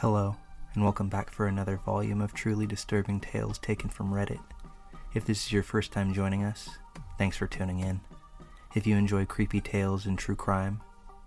Hello, 0.00 0.36
and 0.74 0.84
welcome 0.84 1.08
back 1.08 1.28
for 1.28 1.48
another 1.48 1.76
volume 1.84 2.20
of 2.20 2.32
truly 2.32 2.68
disturbing 2.68 3.18
tales 3.18 3.58
taken 3.58 3.90
from 3.90 4.12
Reddit. 4.12 4.38
If 5.12 5.24
this 5.24 5.44
is 5.44 5.52
your 5.52 5.64
first 5.64 5.90
time 5.90 6.14
joining 6.14 6.44
us, 6.44 6.68
thanks 7.18 7.36
for 7.36 7.48
tuning 7.48 7.80
in. 7.80 8.00
If 8.76 8.86
you 8.86 8.96
enjoy 8.96 9.24
creepy 9.24 9.60
tales 9.60 10.06
and 10.06 10.16
true 10.16 10.36
crime, 10.36 10.80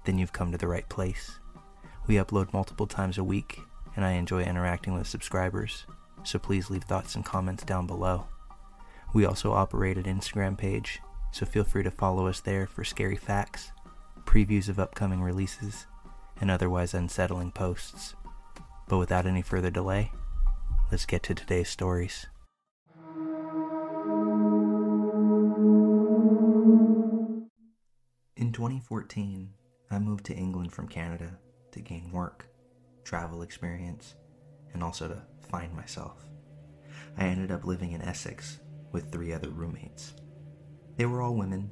then 0.06 0.18
you've 0.18 0.32
come 0.32 0.54
to 0.54 0.58
the 0.58 0.70
right 0.70 0.88
place. 0.88 1.38
We 2.08 2.16
upload 2.16 2.54
multiple 2.54 2.88
times 2.88 3.18
a 3.18 3.26
week, 3.26 3.60
and 3.98 4.06
I 4.06 4.12
enjoy 4.12 4.44
interacting 4.44 4.94
with 4.94 5.06
subscribers, 5.06 5.86
so 6.24 6.40
please 6.40 6.70
leave 6.70 6.86
thoughts 6.86 7.16
and 7.16 7.26
comments 7.26 7.66
down 7.66 7.88
below. 7.88 8.28
We 9.14 9.26
also 9.26 9.52
operate 9.52 9.98
an 9.98 10.06
Instagram 10.06 10.58
page, 10.58 11.02
so 11.34 11.46
feel 11.46 11.66
free 11.66 11.84
to 11.84 11.92
follow 11.92 12.26
us 12.26 12.40
there 12.40 12.68
for 12.68 12.86
scary 12.86 13.18
facts, 13.18 13.74
previews 14.24 14.70
of 14.70 14.80
upcoming 14.80 15.22
releases, 15.22 15.88
and 16.40 16.50
otherwise 16.50 16.94
unsettling 16.94 17.52
posts. 17.52 18.16
But 18.92 18.98
without 18.98 19.26
any 19.26 19.42
further 19.42 19.72
delay, 19.72 20.12
let's 20.92 21.06
get 21.06 21.24
to 21.24 21.34
today's 21.34 21.70
stories. 21.70 22.28
In 28.36 28.52
2014, 28.52 29.54
I 29.90 29.98
moved 29.98 30.26
to 30.26 30.36
England 30.36 30.74
from 30.74 30.90
Canada 30.90 31.38
to 31.72 31.80
gain 31.80 32.12
work, 32.12 32.50
travel 33.06 33.44
experience, 33.44 34.16
and 34.74 34.84
also 34.84 35.08
to 35.08 35.22
find 35.40 35.74
myself. 35.74 36.26
I 37.18 37.28
ended 37.28 37.50
up 37.50 37.64
living 37.64 37.94
in 37.94 38.02
Essex 38.02 38.60
with 38.92 39.10
three 39.10 39.32
other 39.32 39.52
roommates. 39.52 40.16
They 40.98 41.06
were 41.06 41.22
all 41.22 41.36
women, 41.36 41.72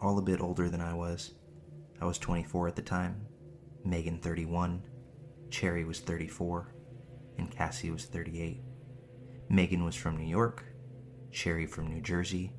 all 0.00 0.18
a 0.18 0.22
bit 0.22 0.40
older 0.40 0.68
than 0.68 0.80
I 0.80 0.94
was. 0.94 1.34
I 2.00 2.06
was 2.06 2.18
24 2.18 2.66
at 2.66 2.74
the 2.74 2.82
time, 2.82 3.24
Megan 3.84 4.18
31, 4.18 4.82
Cherry 5.50 5.84
was 5.84 6.00
34, 6.00 6.74
and 7.38 7.50
Cassie 7.50 7.90
was 7.90 8.04
38. 8.04 8.62
Megan 9.48 9.84
was 9.84 9.94
from 9.94 10.16
New 10.16 10.28
York, 10.28 10.64
Cherry 11.30 11.66
from 11.66 11.88
New 11.88 12.00
Jersey, 12.00 12.52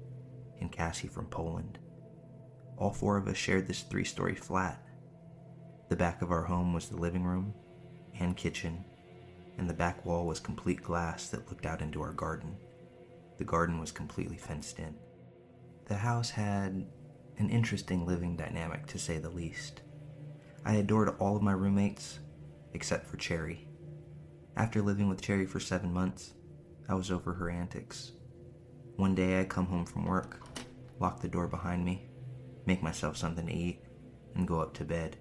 and 0.60 0.72
Cassie 0.72 1.08
from 1.08 1.28
Poland. 1.28 1.80
All 2.78 2.92
four 2.92 3.18
of 3.18 3.28
us 3.28 3.38
shared 3.38 3.68
this 3.68 3.82
three 3.82 4.04
story 4.04 4.36
flat. 4.36 4.84
The 5.90 5.96
back 5.96 6.22
of 6.22 6.32
our 6.32 6.44
home 6.44 6.74
was 6.74 6.90
the 6.90 6.98
living 6.98 7.24
room 7.24 7.54
and 8.20 8.38
kitchen, 8.38 8.86
and 9.58 9.70
the 9.70 9.74
back 9.74 10.06
wall 10.06 10.26
was 10.26 10.40
complete 10.40 10.82
glass 10.82 11.30
that 11.30 11.50
looked 11.50 11.66
out 11.66 11.82
into 11.82 12.02
our 12.02 12.14
garden. 12.14 12.56
The 13.38 13.44
garden 13.44 13.80
was 13.80 13.92
completely 13.92 14.38
fenced 14.38 14.80
in. 14.80 14.96
The 15.86 15.96
house 15.96 16.30
had 16.30 16.86
an 17.38 17.50
interesting 17.50 18.06
living 18.06 18.36
dynamic, 18.36 18.86
to 18.88 19.00
say 19.00 19.18
the 19.18 19.30
least. 19.30 19.82
I 20.66 20.76
adored 20.76 21.16
all 21.20 21.36
of 21.36 21.44
my 21.44 21.54
roommates, 21.54 22.20
except 22.78 23.08
for 23.08 23.18
Cherry. 23.18 23.68
After 24.56 24.84
living 24.84 25.10
with 25.10 25.20
Cherry 25.20 25.48
for 25.48 25.60
seven 25.60 25.92
months, 25.92 26.36
I 26.88 26.94
was 26.94 27.10
over 27.10 27.34
her 27.34 27.50
antics. 27.50 28.12
One 28.98 29.16
day 29.16 29.40
I 29.40 29.46
come 29.46 29.66
home 29.66 29.88
from 29.88 30.06
work, 30.06 30.44
lock 31.00 31.20
the 31.20 31.28
door 31.28 31.48
behind 31.48 31.84
me, 31.84 32.12
make 32.68 32.84
myself 32.84 33.18
something 33.18 33.48
to 33.48 33.52
eat, 33.52 33.82
and 34.36 34.48
go 34.48 34.62
up 34.62 34.76
to 34.76 34.86
bed. 34.86 35.18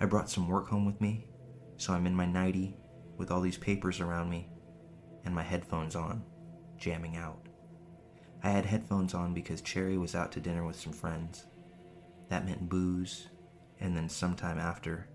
I 0.00 0.06
brought 0.06 0.30
some 0.30 0.48
work 0.48 0.66
home 0.66 0.84
with 0.84 1.00
me, 1.00 1.28
so 1.76 1.92
I'm 1.92 2.08
in 2.08 2.14
my 2.16 2.26
nightie 2.26 2.76
with 3.16 3.30
all 3.30 3.40
these 3.40 3.56
papers 3.56 4.00
around 4.00 4.28
me 4.28 4.48
and 5.24 5.32
my 5.32 5.44
headphones 5.44 5.94
on, 5.94 6.24
jamming 6.76 7.16
out. 7.16 7.46
I 8.42 8.50
had 8.50 8.66
headphones 8.66 9.14
on 9.14 9.32
because 9.32 9.60
Cherry 9.60 9.96
was 9.96 10.16
out 10.16 10.32
to 10.32 10.40
dinner 10.40 10.66
with 10.66 10.80
some 10.80 10.92
friends. 10.92 11.44
That 12.30 12.44
meant 12.44 12.68
booze, 12.68 13.28
and 13.78 13.96
then 13.96 14.08
sometime 14.08 14.58
after, 14.58 15.08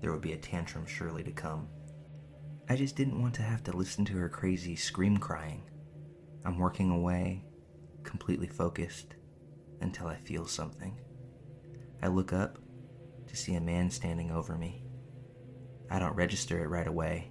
there 0.00 0.12
would 0.12 0.20
be 0.20 0.32
a 0.32 0.38
tantrum 0.38 0.86
surely 0.86 1.22
to 1.24 1.32
come. 1.32 1.68
I 2.68 2.76
just 2.76 2.96
didn't 2.96 3.20
want 3.20 3.34
to 3.34 3.42
have 3.42 3.62
to 3.64 3.76
listen 3.76 4.04
to 4.06 4.16
her 4.16 4.28
crazy 4.28 4.76
scream 4.76 5.18
crying. 5.18 5.62
I'm 6.44 6.58
working 6.58 6.90
away, 6.90 7.44
completely 8.02 8.48
focused, 8.48 9.14
until 9.80 10.06
I 10.06 10.16
feel 10.16 10.46
something. 10.46 10.98
I 12.02 12.08
look 12.08 12.32
up 12.32 12.58
to 13.26 13.36
see 13.36 13.54
a 13.54 13.60
man 13.60 13.90
standing 13.90 14.30
over 14.30 14.56
me. 14.56 14.84
I 15.90 15.98
don't 15.98 16.16
register 16.16 16.62
it 16.62 16.68
right 16.68 16.86
away, 16.86 17.30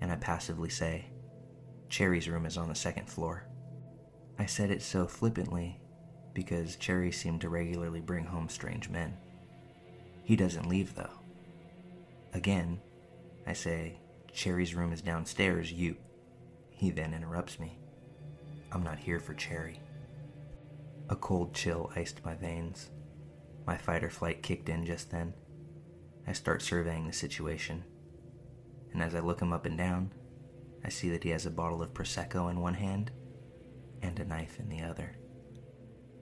and 0.00 0.10
I 0.10 0.16
passively 0.16 0.68
say, 0.68 1.06
Cherry's 1.88 2.28
room 2.28 2.46
is 2.46 2.56
on 2.56 2.68
the 2.68 2.74
second 2.74 3.08
floor. 3.08 3.48
I 4.38 4.46
said 4.46 4.70
it 4.70 4.82
so 4.82 5.06
flippantly 5.06 5.80
because 6.34 6.76
Cherry 6.76 7.10
seemed 7.10 7.40
to 7.40 7.48
regularly 7.48 8.00
bring 8.00 8.24
home 8.24 8.48
strange 8.48 8.88
men. 8.88 9.16
He 10.22 10.36
doesn't 10.36 10.68
leave, 10.68 10.94
though. 10.94 11.17
Again, 12.32 12.80
I 13.46 13.52
say, 13.52 14.00
Cherry's 14.32 14.74
room 14.74 14.92
is 14.92 15.02
downstairs, 15.02 15.72
you. 15.72 15.96
He 16.70 16.90
then 16.90 17.14
interrupts 17.14 17.58
me. 17.58 17.78
I'm 18.70 18.82
not 18.82 18.98
here 18.98 19.18
for 19.18 19.34
Cherry. 19.34 19.80
A 21.08 21.16
cold 21.16 21.54
chill 21.54 21.90
iced 21.96 22.24
my 22.24 22.34
veins. 22.34 22.90
My 23.66 23.76
fight 23.76 24.04
or 24.04 24.10
flight 24.10 24.42
kicked 24.42 24.68
in 24.68 24.84
just 24.84 25.10
then. 25.10 25.32
I 26.26 26.32
start 26.32 26.60
surveying 26.62 27.06
the 27.06 27.12
situation. 27.12 27.84
And 28.92 29.02
as 29.02 29.14
I 29.14 29.20
look 29.20 29.40
him 29.40 29.52
up 29.52 29.64
and 29.64 29.78
down, 29.78 30.12
I 30.84 30.90
see 30.90 31.08
that 31.10 31.24
he 31.24 31.30
has 31.30 31.46
a 31.46 31.50
bottle 31.50 31.82
of 31.82 31.94
Prosecco 31.94 32.50
in 32.50 32.60
one 32.60 32.74
hand 32.74 33.10
and 34.02 34.18
a 34.18 34.24
knife 34.24 34.58
in 34.60 34.68
the 34.68 34.82
other. 34.82 35.16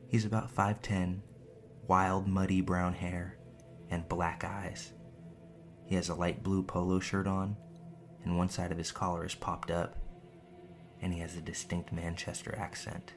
He's 0.09 0.25
about 0.25 0.55
5'10, 0.55 1.21
wild, 1.89 2.29
muddy 2.29 2.61
brown 2.61 2.95
hair, 2.95 3.39
and 3.91 4.09
black 4.09 4.45
eyes. 4.45 4.93
He 5.87 5.95
has 5.95 6.09
a 6.09 6.15
light 6.15 6.43
blue 6.43 6.63
polo 6.63 6.99
shirt 6.99 7.27
on, 7.27 7.57
and 8.25 8.37
one 8.37 8.49
side 8.49 8.73
of 8.73 8.79
his 8.79 8.93
collar 8.93 9.25
is 9.25 9.35
popped 9.35 9.71
up, 9.71 9.97
and 11.01 11.13
he 11.13 11.21
has 11.21 11.37
a 11.37 11.41
distinct 11.41 11.93
Manchester 11.93 12.55
accent. 12.59 13.15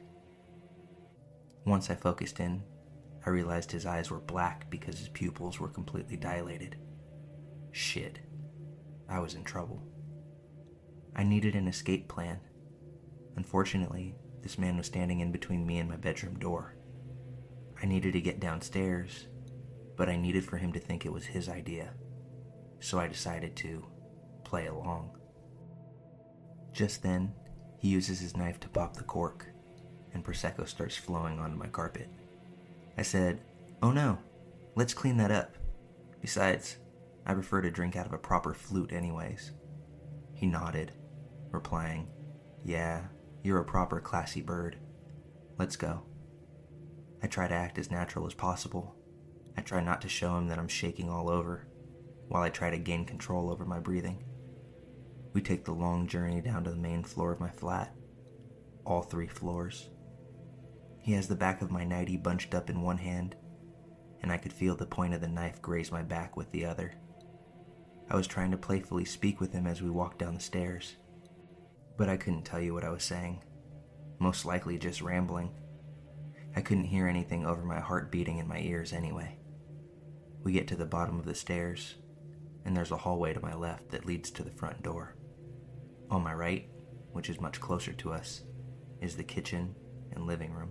Once 1.66 1.90
I 1.90 1.96
focused 1.96 2.40
in, 2.40 2.62
I 3.26 3.30
realized 3.30 3.72
his 3.72 3.86
eyes 3.86 4.10
were 4.10 4.20
black 4.20 4.70
because 4.70 4.98
his 4.98 5.08
pupils 5.08 5.58
were 5.60 5.68
completely 5.68 6.16
dilated. 6.16 6.76
Shit. 7.72 8.20
I 9.08 9.18
was 9.18 9.34
in 9.34 9.44
trouble. 9.44 9.82
I 11.14 11.24
needed 11.24 11.56
an 11.56 11.66
escape 11.66 12.08
plan. 12.08 12.40
Unfortunately, 13.36 14.14
this 14.42 14.58
man 14.58 14.76
was 14.76 14.86
standing 14.86 15.20
in 15.20 15.32
between 15.32 15.66
me 15.66 15.78
and 15.78 15.88
my 15.88 15.96
bedroom 15.96 16.38
door. 16.38 16.76
I 17.82 17.86
needed 17.86 18.12
to 18.12 18.20
get 18.20 18.40
downstairs, 18.40 19.26
but 19.96 20.08
I 20.08 20.16
needed 20.16 20.44
for 20.44 20.56
him 20.56 20.72
to 20.72 20.80
think 20.80 21.04
it 21.04 21.12
was 21.12 21.26
his 21.26 21.48
idea. 21.48 21.94
So 22.80 22.98
I 22.98 23.06
decided 23.06 23.56
to 23.56 23.84
play 24.44 24.66
along. 24.66 25.10
Just 26.72 27.02
then, 27.02 27.34
he 27.78 27.88
uses 27.88 28.20
his 28.20 28.36
knife 28.36 28.58
to 28.60 28.68
pop 28.68 28.96
the 28.96 29.04
cork, 29.04 29.46
and 30.12 30.24
Prosecco 30.24 30.66
starts 30.66 30.96
flowing 30.96 31.38
onto 31.38 31.56
my 31.56 31.66
carpet. 31.66 32.08
I 32.98 33.02
said, 33.02 33.40
Oh 33.82 33.92
no, 33.92 34.18
let's 34.74 34.94
clean 34.94 35.16
that 35.18 35.30
up. 35.30 35.56
Besides, 36.20 36.76
I 37.26 37.34
prefer 37.34 37.62
to 37.62 37.70
drink 37.70 37.96
out 37.96 38.06
of 38.06 38.12
a 38.12 38.18
proper 38.18 38.54
flute, 38.54 38.92
anyways. 38.92 39.52
He 40.34 40.46
nodded, 40.46 40.92
replying, 41.50 42.08
Yeah, 42.64 43.04
you're 43.42 43.60
a 43.60 43.64
proper 43.64 44.00
classy 44.00 44.42
bird. 44.42 44.76
Let's 45.58 45.76
go. 45.76 46.02
I 47.22 47.26
try 47.26 47.48
to 47.48 47.54
act 47.54 47.78
as 47.78 47.90
natural 47.90 48.26
as 48.26 48.34
possible. 48.34 48.94
I 49.56 49.62
try 49.62 49.82
not 49.82 50.00
to 50.02 50.08
show 50.08 50.36
him 50.36 50.48
that 50.48 50.58
I'm 50.58 50.68
shaking 50.68 51.10
all 51.10 51.28
over, 51.28 51.66
while 52.30 52.42
I 52.42 52.48
try 52.48 52.70
to 52.70 52.78
gain 52.78 53.04
control 53.04 53.50
over 53.50 53.66
my 53.66 53.78
breathing. 53.78 54.24
We 55.34 55.42
take 55.42 55.66
the 55.66 55.72
long 55.72 56.08
journey 56.08 56.40
down 56.40 56.64
to 56.64 56.70
the 56.70 56.76
main 56.76 57.04
floor 57.04 57.30
of 57.32 57.40
my 57.40 57.50
flat. 57.50 57.94
All 58.86 59.02
three 59.02 59.28
floors. 59.28 59.90
He 60.98 61.12
has 61.12 61.28
the 61.28 61.36
back 61.36 61.60
of 61.60 61.70
my 61.70 61.84
nightie 61.84 62.16
bunched 62.16 62.54
up 62.54 62.70
in 62.70 62.80
one 62.80 62.98
hand, 62.98 63.36
and 64.22 64.32
I 64.32 64.38
could 64.38 64.54
feel 64.54 64.74
the 64.74 64.86
point 64.86 65.12
of 65.12 65.20
the 65.20 65.28
knife 65.28 65.60
graze 65.60 65.92
my 65.92 66.02
back 66.02 66.36
with 66.36 66.50
the 66.50 66.64
other. 66.64 66.94
I 68.10 68.16
was 68.16 68.26
trying 68.26 68.50
to 68.52 68.56
playfully 68.56 69.04
speak 69.04 69.38
with 69.38 69.52
him 69.52 69.66
as 69.66 69.82
we 69.82 69.90
walked 69.90 70.18
down 70.18 70.34
the 70.34 70.40
stairs 70.40 70.96
but 72.00 72.08
I 72.08 72.16
couldn't 72.16 72.44
tell 72.44 72.62
you 72.62 72.72
what 72.72 72.82
I 72.82 72.88
was 72.88 73.04
saying. 73.04 73.42
Most 74.18 74.46
likely 74.46 74.78
just 74.78 75.02
rambling. 75.02 75.50
I 76.56 76.62
couldn't 76.62 76.84
hear 76.84 77.06
anything 77.06 77.44
over 77.44 77.62
my 77.62 77.78
heart 77.78 78.10
beating 78.10 78.38
in 78.38 78.48
my 78.48 78.58
ears 78.58 78.94
anyway. 78.94 79.36
We 80.42 80.52
get 80.52 80.66
to 80.68 80.76
the 80.76 80.86
bottom 80.86 81.18
of 81.18 81.26
the 81.26 81.34
stairs, 81.34 81.96
and 82.64 82.76
there's 82.76 82.90
a 82.90 82.96
hallway 82.96 83.32
to 83.32 83.40
my 83.40 83.54
left 83.54 83.90
that 83.90 84.06
leads 84.06 84.30
to 84.30 84.42
the 84.42 84.50
front 84.50 84.82
door. 84.82 85.14
On 86.10 86.22
my 86.22 86.34
right, 86.34 86.68
which 87.12 87.30
is 87.30 87.40
much 87.40 87.60
closer 87.60 87.92
to 87.92 88.12
us, 88.12 88.42
is 89.00 89.16
the 89.16 89.24
kitchen 89.24 89.74
and 90.12 90.26
living 90.26 90.52
room. 90.52 90.70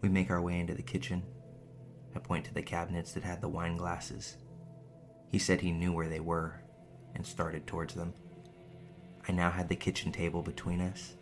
We 0.00 0.08
make 0.08 0.30
our 0.30 0.40
way 0.40 0.58
into 0.58 0.74
the 0.74 0.82
kitchen. 0.82 1.22
I 2.14 2.18
point 2.18 2.46
to 2.46 2.54
the 2.54 2.62
cabinets 2.62 3.12
that 3.12 3.22
had 3.22 3.40
the 3.40 3.48
wine 3.48 3.76
glasses. 3.76 4.36
He 5.28 5.38
said 5.38 5.60
he 5.60 5.72
knew 5.72 5.92
where 5.92 6.08
they 6.08 6.20
were 6.20 6.60
and 7.14 7.24
started 7.24 7.66
towards 7.66 7.94
them. 7.94 8.14
I 9.28 9.32
now 9.32 9.50
had 9.50 9.68
the 9.68 9.76
kitchen 9.76 10.10
table 10.10 10.42
between 10.42 10.80
us, 10.80 11.14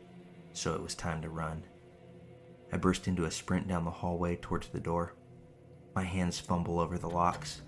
so 0.53 0.75
it 0.75 0.83
was 0.83 0.95
time 0.95 1.21
to 1.23 1.29
run. 1.29 1.65
I 2.73 2.77
burst 2.77 3.09
into 3.09 3.25
a 3.25 3.31
sprint 3.31 3.67
down 3.69 3.85
the 3.85 3.91
hallway 3.91 4.37
towards 4.37 4.69
the 4.69 4.81
door. 4.81 5.15
My 5.95 6.05
hands 6.05 6.39
fumble 6.39 6.79
over 6.79 6.99
the 6.99 7.09
locks, 7.11 7.63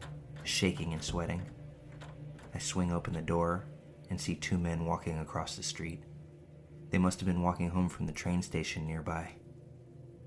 shaking 0.44 0.92
and 0.92 1.02
sweating. 1.02 1.42
I 2.54 2.58
swing 2.58 2.92
open 2.92 3.14
the 3.14 3.22
door 3.22 3.66
and 4.08 4.20
see 4.20 4.34
two 4.34 4.58
men 4.58 4.84
walking 4.84 5.18
across 5.18 5.56
the 5.56 5.62
street. 5.62 6.02
They 6.90 6.98
must 6.98 7.20
have 7.20 7.26
been 7.26 7.42
walking 7.42 7.70
home 7.70 7.88
from 7.88 8.06
the 8.06 8.12
train 8.12 8.42
station 8.42 8.86
nearby. 8.86 9.34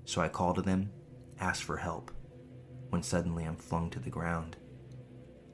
So 0.04 0.20
I 0.22 0.28
call 0.28 0.54
to 0.54 0.62
them, 0.62 0.90
ask 1.38 1.62
for 1.62 1.76
help, 1.76 2.10
when 2.88 3.02
suddenly 3.02 3.44
I'm 3.44 3.56
flung 3.56 3.90
to 3.90 4.00
the 4.00 4.10
ground. 4.10 4.56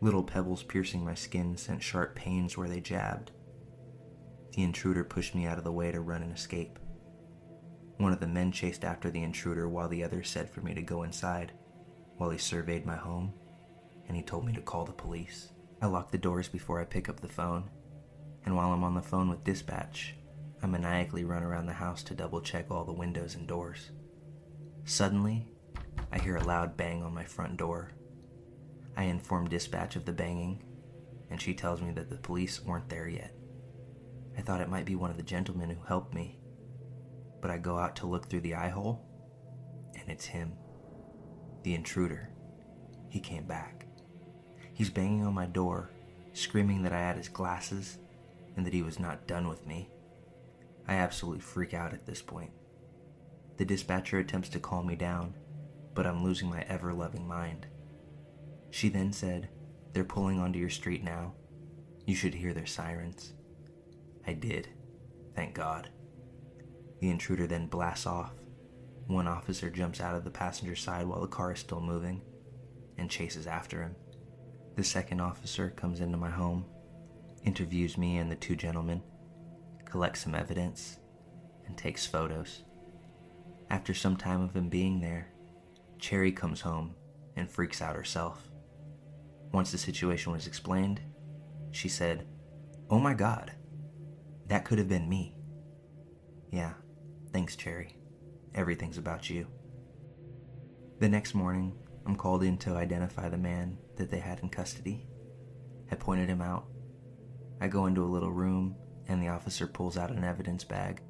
Little 0.01 0.23
pebbles 0.23 0.63
piercing 0.63 1.05
my 1.05 1.15
skin 1.15 1.57
sent 1.57 1.83
sharp 1.83 2.15
pains 2.15 2.57
where 2.57 2.69
they 2.69 2.81
jabbed. 2.81 3.33
The 4.53 4.63
intruder 4.63 5.05
pushed 5.05 5.35
me 5.35 5.47
out 5.47 5.59
of 5.59 5.65
the 5.65 5.73
way 5.73 5.93
to 5.93 6.01
run 6.01 6.23
and 6.23 6.35
escape. 6.35 6.79
One 7.99 8.13
of 8.13 8.21
the 8.21 8.27
men 8.27 8.51
chased 8.51 8.85
after 8.85 9.11
the 9.11 9.23
intruder 9.23 9.69
while 9.69 9.89
the 9.89 10.03
other 10.03 10.23
said 10.23 10.49
for 10.49 10.63
me 10.63 10.75
to 10.75 10.83
go 10.83 11.03
inside 11.03 11.53
while 12.17 12.31
he 12.31 12.39
surveyed 12.39 12.87
my 12.87 12.97
home 12.97 13.33
and 14.09 14.17
he 14.17 14.23
told 14.23 14.45
me 14.45 14.53
to 14.55 14.61
call 14.61 14.85
the 14.85 14.93
police. 14.93 15.51
I 15.82 15.87
lock 15.87 16.11
the 16.11 16.19
doors 16.19 16.49
before 16.49 16.81
I 16.81 16.85
pick 16.85 17.09
up 17.09 17.21
the 17.21 17.29
phone, 17.29 17.71
and 18.44 18.55
while 18.55 18.73
I'm 18.73 18.85
on 18.85 18.94
the 18.94 19.00
phone 19.00 19.31
with 19.31 19.44
dispatch, 19.44 20.15
I 20.62 20.67
maniacally 20.67 21.25
run 21.25 21.43
around 21.43 21.67
the 21.67 21.73
house 21.73 22.03
to 22.05 22.15
double 22.15 22.43
check 22.43 22.71
all 22.71 22.85
the 22.85 22.93
windows 22.93 23.35
and 23.35 23.47
doors. 23.47 23.91
Suddenly, 24.85 25.49
I 26.12 26.19
hear 26.19 26.37
a 26.37 26.44
loud 26.44 26.77
bang 26.77 27.03
on 27.03 27.15
my 27.15 27.25
front 27.25 27.56
door. 27.56 27.93
I 28.94 29.05
inform 29.05 29.49
dispatch 29.49 29.97
of 29.97 30.05
the 30.05 30.12
banging, 30.12 30.62
and 31.31 31.41
she 31.41 31.55
tells 31.55 31.81
me 31.81 31.93
that 31.93 32.11
the 32.11 32.17
police 32.17 32.62
weren't 32.62 32.91
there 32.91 33.09
yet. 33.09 33.35
I 34.37 34.43
thought 34.43 34.61
it 34.61 34.69
might 34.69 34.85
be 34.85 34.97
one 34.97 35.11
of 35.11 35.17
the 35.17 35.23
gentlemen 35.23 35.71
who 35.71 35.83
helped 35.87 36.12
me, 36.12 36.38
but 37.41 37.50
I 37.50 37.56
go 37.56 37.79
out 37.79 37.97
to 37.97 38.06
look 38.06 38.29
through 38.29 38.43
the 38.43 38.55
eye 38.55 38.69
hole, 38.69 39.06
and 39.99 40.11
it's 40.11 40.26
him, 40.26 40.53
the 41.62 41.75
intruder. 41.75 42.29
He 43.09 43.21
came 43.21 43.44
back. 43.44 43.87
He's 44.81 44.88
banging 44.88 45.27
on 45.27 45.35
my 45.35 45.44
door, 45.44 45.91
screaming 46.32 46.85
that 46.85 46.93
I 46.94 47.00
had 47.00 47.19
his 47.19 47.29
glasses 47.29 47.99
and 48.56 48.65
that 48.65 48.73
he 48.73 48.81
was 48.81 48.99
not 48.99 49.27
done 49.27 49.47
with 49.47 49.67
me. 49.67 49.91
I 50.88 50.94
absolutely 50.94 51.43
freak 51.43 51.75
out 51.75 51.93
at 51.93 52.06
this 52.06 52.23
point. 52.23 52.50
The 53.59 53.67
dispatcher 53.67 54.21
attempts 54.21 54.49
to 54.49 54.59
calm 54.59 54.87
me 54.87 54.97
down, 54.97 55.35
but 55.93 56.06
I'm 56.06 56.25
losing 56.25 56.49
my 56.49 56.62
ever 56.62 56.94
loving 56.94 57.29
mind. 57.29 57.67
She 58.71 58.88
then 58.88 59.12
said, 59.12 59.50
They're 59.93 60.03
pulling 60.03 60.41
onto 60.41 60.59
your 60.59 60.71
street 60.71 61.05
now. 61.05 61.35
You 62.06 62.15
should 62.15 62.33
hear 62.33 62.55
their 62.55 62.65
sirens. 62.65 63.35
I 64.26 64.33
did, 64.33 64.71
thank 65.37 65.53
God. 65.53 65.91
The 67.00 67.11
intruder 67.11 67.47
then 67.47 67.67
blasts 67.67 68.06
off. 68.06 68.33
One 69.09 69.29
officer 69.29 69.69
jumps 69.69 70.00
out 70.00 70.15
of 70.15 70.25
the 70.25 70.31
passenger 70.31 70.75
side 70.75 71.06
while 71.06 71.21
the 71.21 71.26
car 71.26 71.53
is 71.53 71.61
still 71.61 71.83
moving 71.83 72.23
and 72.97 73.11
chases 73.11 73.47
after 73.47 73.83
him. 73.83 73.94
The 74.77 74.85
second 74.85 75.21
officer 75.21 75.71
comes 75.71 76.01
into 76.01 76.17
my 76.17 76.31
home, 76.31 76.65
interviews 77.45 77.99
me 77.99 78.19
and 78.19 78.31
the 78.31 78.37
two 78.37 78.57
gentlemen, 78.57 79.03
collects 79.85 80.21
some 80.21 80.35
evidence, 80.35 80.99
and 81.67 81.77
takes 81.77 82.07
photos. 82.07 82.63
After 83.69 83.95
some 83.95 84.17
time 84.17 84.43
of 84.43 84.55
him 84.55 84.69
being 84.69 85.01
there, 85.01 85.29
Cherry 85.99 86.33
comes 86.33 86.61
home 86.61 86.95
and 87.37 87.51
freaks 87.51 87.83
out 87.83 87.97
herself. 87.97 88.51
Once 89.53 89.73
the 89.73 89.79
situation 89.79 90.33
was 90.33 90.47
explained, 90.47 91.01
she 91.71 91.89
said, 91.89 92.27
Oh 92.89 92.99
my 92.99 93.15
god, 93.15 93.53
that 94.47 94.65
could 94.65 94.79
have 94.79 94.89
been 94.89 95.09
me. 95.09 95.35
Yeah, 96.51 96.73
thanks, 97.33 97.55
Cherry. 97.55 97.97
Everything's 98.55 98.99
about 98.99 99.31
you. 99.31 99.47
The 100.99 101.09
next 101.09 101.35
morning, 101.35 101.73
I'm 102.07 102.17
called 102.17 102.43
in 102.43 102.59
to 102.59 102.75
identify 102.75 103.29
the 103.29 103.39
man 103.39 103.79
that 104.00 104.11
they 104.11 104.19
had 104.19 104.41
in 104.41 104.49
custody. 104.49 105.06
I 105.93 105.94
pointed 105.94 106.29
him 106.29 106.41
out. 106.41 106.64
I 107.61 107.69
go 107.69 107.87
into 107.87 108.02
a 108.02 108.08
little 108.08 108.32
room, 108.32 108.75
and 109.06 109.23
the 109.23 109.29
officer 109.29 109.67
pulls 109.67 109.99
out 109.99 110.11
an 110.11 110.25
evidence 110.25 110.64
bag. 110.64 111.02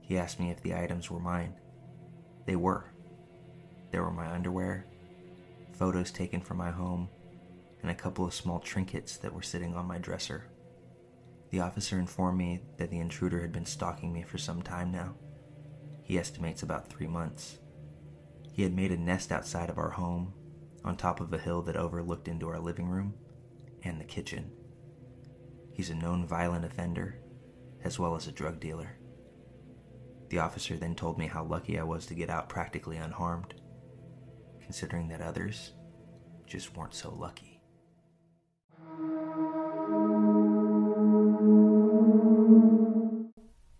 He 0.00 0.16
asked 0.16 0.40
me 0.40 0.50
if 0.50 0.62
the 0.62 0.74
items 0.74 1.10
were 1.10 1.20
mine. 1.20 1.54
They 2.46 2.56
were. 2.56 2.90
There 3.90 4.02
were 4.02 4.10
my 4.10 4.30
underwear, 4.32 4.86
photos 5.72 6.10
taken 6.10 6.40
from 6.40 6.56
my 6.56 6.70
home, 6.70 7.08
and 7.82 7.90
a 7.90 7.94
couple 7.94 8.24
of 8.24 8.34
small 8.34 8.58
trinkets 8.58 9.18
that 9.18 9.32
were 9.32 9.42
sitting 9.42 9.74
on 9.74 9.86
my 9.86 9.98
dresser. 9.98 10.48
The 11.50 11.60
officer 11.60 11.98
informed 11.98 12.38
me 12.38 12.62
that 12.78 12.90
the 12.90 13.00
intruder 13.00 13.40
had 13.40 13.52
been 13.52 13.66
stalking 13.66 14.12
me 14.12 14.22
for 14.22 14.38
some 14.38 14.62
time 14.62 14.90
now. 14.90 15.14
He 16.02 16.18
estimates 16.18 16.62
about 16.62 16.88
three 16.88 17.06
months. 17.06 17.58
He 18.52 18.62
had 18.62 18.74
made 18.74 18.92
a 18.92 18.96
nest 18.96 19.30
outside 19.30 19.68
of 19.68 19.78
our 19.78 19.90
home, 19.90 20.32
on 20.84 20.96
top 20.96 21.20
of 21.20 21.32
a 21.32 21.38
hill 21.38 21.62
that 21.62 21.76
overlooked 21.76 22.28
into 22.28 22.48
our 22.48 22.58
living 22.58 22.88
room 22.88 23.14
and 23.82 24.00
the 24.00 24.04
kitchen. 24.04 24.50
He's 25.72 25.90
a 25.90 25.94
known 25.94 26.26
violent 26.26 26.64
offender, 26.64 27.18
as 27.82 27.98
well 27.98 28.14
as 28.14 28.26
a 28.26 28.32
drug 28.32 28.60
dealer. 28.60 28.98
The 30.28 30.38
officer 30.38 30.76
then 30.76 30.94
told 30.94 31.18
me 31.18 31.26
how 31.26 31.44
lucky 31.44 31.78
I 31.78 31.82
was 31.82 32.06
to 32.06 32.14
get 32.14 32.30
out 32.30 32.48
practically 32.48 32.96
unharmed, 32.96 33.54
considering 34.62 35.08
that 35.08 35.20
others 35.20 35.72
just 36.46 36.76
weren't 36.76 36.94
so 36.94 37.14
lucky. 37.14 37.60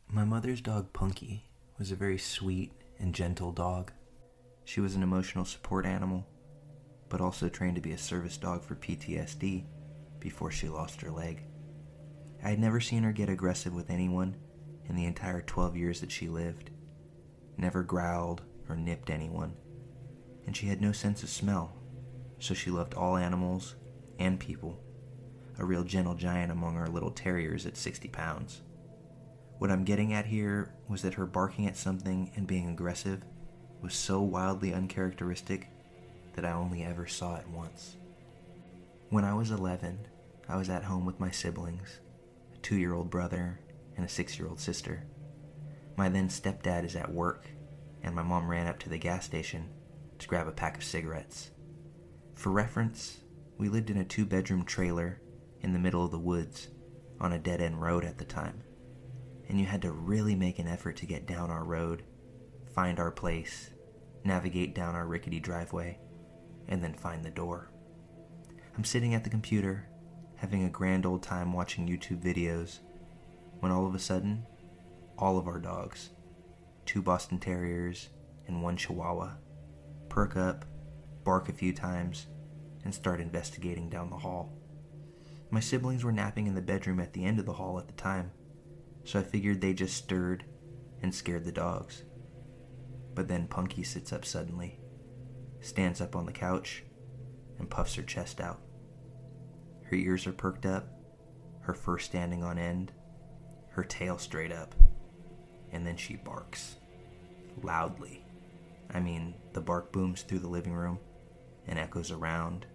My 0.09 0.25
mother's 0.25 0.61
dog 0.61 0.93
Punky 0.93 1.45
was 1.79 1.91
a 1.91 1.97
very 1.97 2.19
sweet 2.19 2.73
and 2.99 3.15
gentle 3.15 3.53
dog. 3.53 3.93
She 4.65 4.81
was 4.81 4.95
an 4.95 5.03
emotional 5.03 5.45
support 5.45 5.87
animal, 5.87 6.27
but 7.15 7.21
also 7.21 7.49
trained 7.49 7.77
to 7.77 7.81
be 7.81 7.93
a 7.93 7.97
service 7.97 8.37
dog 8.37 8.65
for 8.65 8.75
PTSD 8.75 9.63
before 10.19 10.51
she 10.51 10.69
lost 10.69 11.01
her 11.01 11.13
leg. 11.13 11.45
I 12.43 12.49
had 12.49 12.59
never 12.59 12.81
seen 12.81 13.05
her 13.05 13.13
get 13.13 13.29
aggressive 13.29 13.73
with 13.73 13.89
anyone 13.89 14.35
in 14.89 14.97
the 14.97 15.05
entire 15.05 15.41
12 15.41 15.77
years 15.77 16.01
that 16.01 16.11
she 16.11 16.27
lived, 16.27 16.71
never 17.57 17.85
growled 17.85 18.43
or 18.69 18.75
nipped 18.75 19.11
anyone, 19.11 19.55
and 20.45 20.57
she 20.57 20.67
had 20.67 20.83
no 20.83 20.91
sense 20.91 21.23
of 21.23 21.29
smell, 21.29 21.77
so 22.41 22.53
she 22.53 22.73
loved 22.73 22.95
all 22.95 23.17
animals 23.17 23.77
and 24.19 24.41
people, 24.41 24.83
a 25.61 25.65
real 25.65 25.85
gentle 25.85 26.17
giant 26.17 26.51
among 26.51 26.77
our 26.77 26.89
little 26.89 27.13
terriers 27.13 27.65
at 27.65 27.77
60 27.77 28.09
pounds. 28.09 28.63
What 29.59 29.71
I'm 29.71 29.85
getting 29.85 30.15
at 30.15 30.27
here 30.27 30.75
was 30.89 31.03
that 31.03 31.15
her 31.15 31.27
barking 31.27 31.69
at 31.69 31.77
something 31.77 32.33
and 32.35 32.45
being 32.45 32.71
aggressive 32.71 33.23
was 33.81 33.95
so 33.95 34.21
wildly 34.21 34.75
uncharacteristic 34.75 35.69
that 36.35 36.45
I 36.45 36.53
only 36.53 36.83
ever 36.83 37.07
saw 37.07 37.37
it 37.37 37.49
once. 37.49 37.97
When 39.11 39.25
I 39.25 39.35
was 39.35 39.51
11, 39.51 40.07
I 40.49 40.57
was 40.57 40.69
at 40.69 40.85
home 40.85 41.07
with 41.07 41.21
my 41.21 41.31
siblings, 41.31 42.01
a 42.55 42.59
two 42.59 42.77
year 42.77 42.95
old 42.95 43.11
brother 43.11 43.61
and 43.97 44.05
a 44.05 44.09
six 44.09 44.39
year 44.39 44.49
old 44.49 44.61
sister. 44.61 45.07
My 45.97 46.09
then 46.09 46.29
stepdad 46.29 46.85
is 46.85 46.97
at 46.97 47.13
work, 47.13 47.49
and 48.03 48.15
my 48.15 48.23
mom 48.23 48.49
ran 48.49 48.67
up 48.67 48.79
to 48.81 48.89
the 48.89 48.99
gas 48.99 49.25
station 49.25 49.71
to 50.19 50.29
grab 50.29 50.49
a 50.49 50.53
pack 50.53 50.77
of 50.77 50.85
cigarettes. 50.85 51.51
For 52.35 52.51
reference, 52.51 53.19
we 53.59 53.69
lived 53.69 53.91
in 53.91 53.99
a 53.99 54.05
two 54.05 54.27
bedroom 54.27 54.65
trailer 54.65 55.21
in 55.61 55.73
the 55.73 55.79
middle 55.79 56.05
of 56.05 56.11
the 56.11 56.19
woods 56.19 56.69
on 57.21 57.33
a 57.33 57.39
dead 57.39 57.61
end 57.61 57.81
road 57.81 58.05
at 58.05 58.19
the 58.19 58.25
time 58.25 58.65
and 59.49 59.61
you 59.61 59.67
had 59.67 59.83
to 59.83 59.93
really 59.93 60.35
make 60.35 60.59
an 60.59 60.69
effort 60.69 60.97
to 60.97 61.07
get 61.07 61.27
down 61.27 61.51
our 61.51 61.65
road, 61.65 62.03
find 62.75 62.99
our 62.99 63.11
place, 63.11 63.71
navigate 64.25 64.75
down 64.75 64.95
our 64.95 65.07
rickety 65.07 65.41
driveway, 65.41 65.99
and 66.69 66.83
then 66.83 66.95
find 66.95 67.25
the 67.25 67.31
door. 67.31 67.71
I'm 68.77 68.85
sitting 68.85 69.15
at 69.15 69.25
the 69.25 69.31
computer, 69.31 69.89
having 70.37 70.65
a 70.65 70.71
grand 70.71 71.07
old 71.07 71.23
time 71.23 71.53
watching 71.53 71.87
YouTube 71.87 72.23
videos, 72.23 72.81
when 73.61 73.71
all 73.71 73.87
of 73.87 73.95
a 73.95 73.99
sudden, 73.99 74.47
all 75.19 75.39
of 75.39 75.47
our 75.47 75.61
dogs, 75.61 76.11
two 76.85 77.03
Boston 77.03 77.39
Terriers 77.39 78.11
and 78.47 78.63
one 78.63 78.77
Chihuahua, 78.77 79.37
perk 80.09 80.37
up, 80.37 80.65
bark 81.23 81.49
a 81.49 81.53
few 81.53 81.73
times, 81.73 82.27
and 82.85 82.95
start 82.95 83.21
investigating 83.21 83.89
down 83.89 84.11
the 84.11 84.17
hall. 84.17 84.53
My 85.51 85.61
siblings 85.61 86.05
were 86.05 86.13
napping 86.13 86.47
in 86.47 86.55
the 86.55 86.61
bedroom 86.61 87.01
at 87.01 87.13
the 87.13 87.25
end 87.25 87.39
of 87.39 87.47
the 87.47 87.53
hall 87.53 87.79
at 87.79 87.87
the 87.87 87.95
time 87.95 88.33
so 89.05 89.21
I 89.21 89.23
figured 89.23 89.61
they 89.61 89.75
just 89.75 89.97
stirred 89.97 90.45
and 91.03 91.15
scared 91.15 91.45
the 91.45 91.53
dogs. 91.53 92.05
But 93.15 93.29
then 93.29 93.47
Punky 93.47 93.83
sits 93.83 94.13
up 94.13 94.25
suddenly, 94.25 94.81
stands 95.65 96.01
up 96.01 96.15
on 96.15 96.27
the 96.27 96.33
couch, 96.33 96.85
and 97.59 97.71
puffs 97.71 97.95
her 97.95 98.03
chest 98.03 98.41
out. 98.41 98.61
Her 99.85 99.97
ears 99.97 100.27
are 100.27 100.33
perked 100.33 100.67
up, 100.67 100.89
her 101.61 101.75
fur 101.75 101.99
standing 101.99 102.45
on 102.45 102.59
end, 102.59 102.93
her 103.71 103.85
tail 103.85 104.19
straight 104.19 104.53
up, 104.53 104.75
and 105.73 105.87
then 105.87 105.97
she 105.97 106.17
barks. 106.17 106.77
Loudly. 107.63 108.25
I 108.93 109.01
mean, 109.01 109.35
the 109.53 109.61
bark 109.61 109.93
booms 109.93 110.23
through 110.23 110.41
the 110.41 110.49
living 110.49 110.75
room 110.75 110.99
and 111.67 111.79
echoes 111.79 112.11
around, 112.11 112.67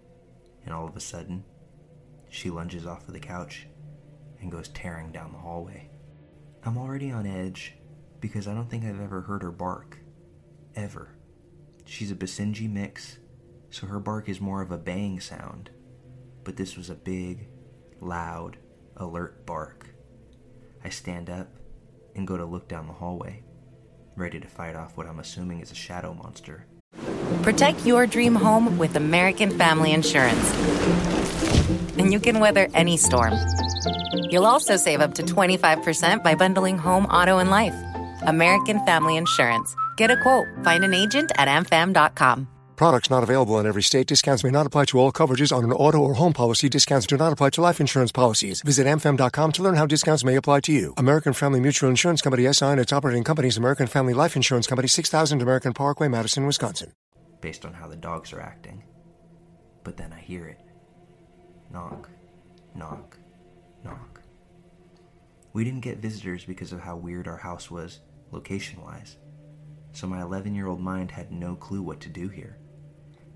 and 0.65 0.73
all 0.73 0.87
of 0.87 0.95
a 0.95 1.01
sudden, 1.01 1.43
she 2.29 2.49
lunges 2.49 2.85
off 2.85 3.07
of 3.07 3.13
the 3.13 3.19
couch 3.19 3.67
and 4.41 4.51
goes 4.51 4.69
tearing 4.69 5.11
down 5.11 5.31
the 5.31 5.37
hallway. 5.37 5.89
I'm 6.63 6.77
already 6.77 7.11
on 7.11 7.25
edge 7.25 7.75
because 8.19 8.47
I 8.47 8.53
don't 8.53 8.69
think 8.69 8.83
I've 8.83 9.01
ever 9.01 9.21
heard 9.21 9.43
her 9.43 9.51
bark. 9.51 9.99
Ever. 10.75 11.18
She's 11.89 12.11
a 12.11 12.15
Basenji 12.15 12.71
mix, 12.71 13.17
so 13.71 13.87
her 13.87 13.99
bark 13.99 14.29
is 14.29 14.39
more 14.39 14.61
of 14.61 14.69
a 14.69 14.77
bang 14.77 15.19
sound. 15.19 15.71
But 16.43 16.55
this 16.55 16.77
was 16.77 16.91
a 16.91 16.95
big, 16.95 17.47
loud, 17.99 18.57
alert 18.95 19.43
bark. 19.47 19.87
I 20.83 20.89
stand 20.89 21.31
up 21.31 21.47
and 22.15 22.27
go 22.27 22.37
to 22.37 22.45
look 22.45 22.67
down 22.67 22.85
the 22.85 22.93
hallway, 22.93 23.41
ready 24.15 24.39
to 24.39 24.47
fight 24.47 24.75
off 24.75 24.97
what 24.97 25.07
I'm 25.07 25.19
assuming 25.19 25.61
is 25.61 25.71
a 25.71 25.75
shadow 25.75 26.13
monster. 26.13 26.67
Protect 27.41 27.83
your 27.83 28.05
dream 28.05 28.35
home 28.35 28.77
with 28.77 28.95
American 28.95 29.49
Family 29.57 29.91
Insurance. 29.91 30.53
And 31.97 32.13
you 32.13 32.19
can 32.19 32.39
weather 32.39 32.67
any 32.75 32.97
storm. 32.97 33.33
You'll 34.29 34.45
also 34.45 34.77
save 34.77 35.01
up 35.01 35.15
to 35.15 35.23
25% 35.23 36.23
by 36.23 36.35
bundling 36.35 36.77
home, 36.77 37.07
auto, 37.07 37.39
and 37.39 37.49
life. 37.49 37.75
American 38.27 38.85
Family 38.85 39.17
Insurance. 39.17 39.75
Get 39.99 40.09
a 40.09 40.15
quote. 40.15 40.47
Find 40.63 40.85
an 40.85 40.93
agent 40.93 41.33
at 41.35 41.49
amfam.com. 41.49 42.47
Products 42.77 43.09
not 43.09 43.21
available 43.23 43.59
in 43.59 43.65
every 43.67 43.83
state. 43.83 44.07
Discounts 44.07 44.45
may 44.45 44.51
not 44.51 44.65
apply 44.65 44.85
to 44.85 44.99
all 44.99 45.11
coverages 45.11 45.51
on 45.53 45.65
an 45.65 45.73
auto 45.73 45.97
or 45.97 46.13
home 46.13 46.31
policy. 46.31 46.69
Discounts 46.69 47.05
do 47.05 47.17
not 47.17 47.33
apply 47.33 47.49
to 47.49 47.61
life 47.61 47.81
insurance 47.81 48.13
policies. 48.13 48.61
Visit 48.61 48.87
amfam.com 48.87 49.51
to 49.51 49.61
learn 49.61 49.75
how 49.75 49.85
discounts 49.85 50.23
may 50.23 50.37
apply 50.37 50.61
to 50.61 50.71
you. 50.71 50.93
American 50.95 51.33
Family 51.33 51.59
Mutual 51.59 51.89
Insurance 51.89 52.21
Company 52.21 52.51
SI 52.53 52.67
and 52.67 52.79
its 52.79 52.93
operating 52.93 53.25
companies 53.25 53.57
American 53.57 53.87
Family 53.87 54.13
Life 54.13 54.37
Insurance 54.37 54.67
Company 54.67 54.87
6000 54.87 55.41
American 55.41 55.73
Parkway, 55.73 56.07
Madison, 56.07 56.45
Wisconsin. 56.45 56.93
based 57.41 57.65
on 57.65 57.73
how 57.73 57.89
the 57.89 57.97
dogs 57.97 58.31
are 58.31 58.39
acting. 58.39 58.81
But 59.83 59.97
then 59.97 60.13
I 60.13 60.19
hear 60.21 60.45
it. 60.45 60.61
Knock, 61.73 62.09
knock, 62.73 63.17
knock. 63.83 64.21
We 65.51 65.65
didn't 65.65 65.81
get 65.81 65.97
visitors 65.97 66.45
because 66.45 66.71
of 66.71 66.79
how 66.79 66.95
weird 66.95 67.27
our 67.27 67.37
house 67.37 67.69
was, 67.69 67.99
location 68.31 68.81
wise. 68.81 69.17
So 69.91 70.07
my 70.07 70.21
11 70.21 70.55
year 70.55 70.67
old 70.67 70.79
mind 70.79 71.11
had 71.11 71.31
no 71.31 71.55
clue 71.55 71.81
what 71.81 71.99
to 72.01 72.09
do 72.09 72.29
here. 72.29 72.57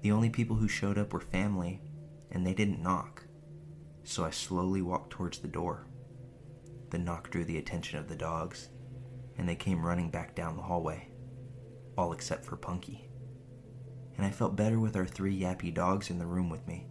The 0.01 0.12
only 0.12 0.29
people 0.29 0.55
who 0.55 0.67
showed 0.67 0.98
up 0.98 1.13
were 1.13 1.22
family, 1.22 1.81
and 2.31 2.45
they 2.45 2.53
didn't 2.53 2.83
knock. 2.83 3.24
So 4.03 4.24
I 4.24 4.31
slowly 4.31 4.81
walked 4.81 5.12
towards 5.12 5.39
the 5.39 5.48
door. 5.48 5.88
The 6.89 6.98
knock 6.98 7.29
drew 7.31 7.45
the 7.45 7.57
attention 7.57 7.98
of 7.98 8.07
the 8.07 8.15
dogs, 8.15 8.69
and 9.38 9.48
they 9.48 9.55
came 9.55 9.86
running 9.86 10.12
back 10.12 10.36
down 10.36 10.57
the 10.57 10.63
hallway, 10.63 11.10
all 11.98 12.12
except 12.12 12.45
for 12.45 12.57
Punky 12.57 13.10
and 14.17 14.25
I 14.25 14.31
felt 14.31 14.55
better 14.55 14.79
with 14.79 14.95
our 14.95 15.05
three 15.05 15.38
yappy 15.38 15.74
dogs 15.74 16.10
in 16.10 16.19
the 16.19 16.25
room 16.25 16.50
with 16.50 16.67
me, 16.67 16.88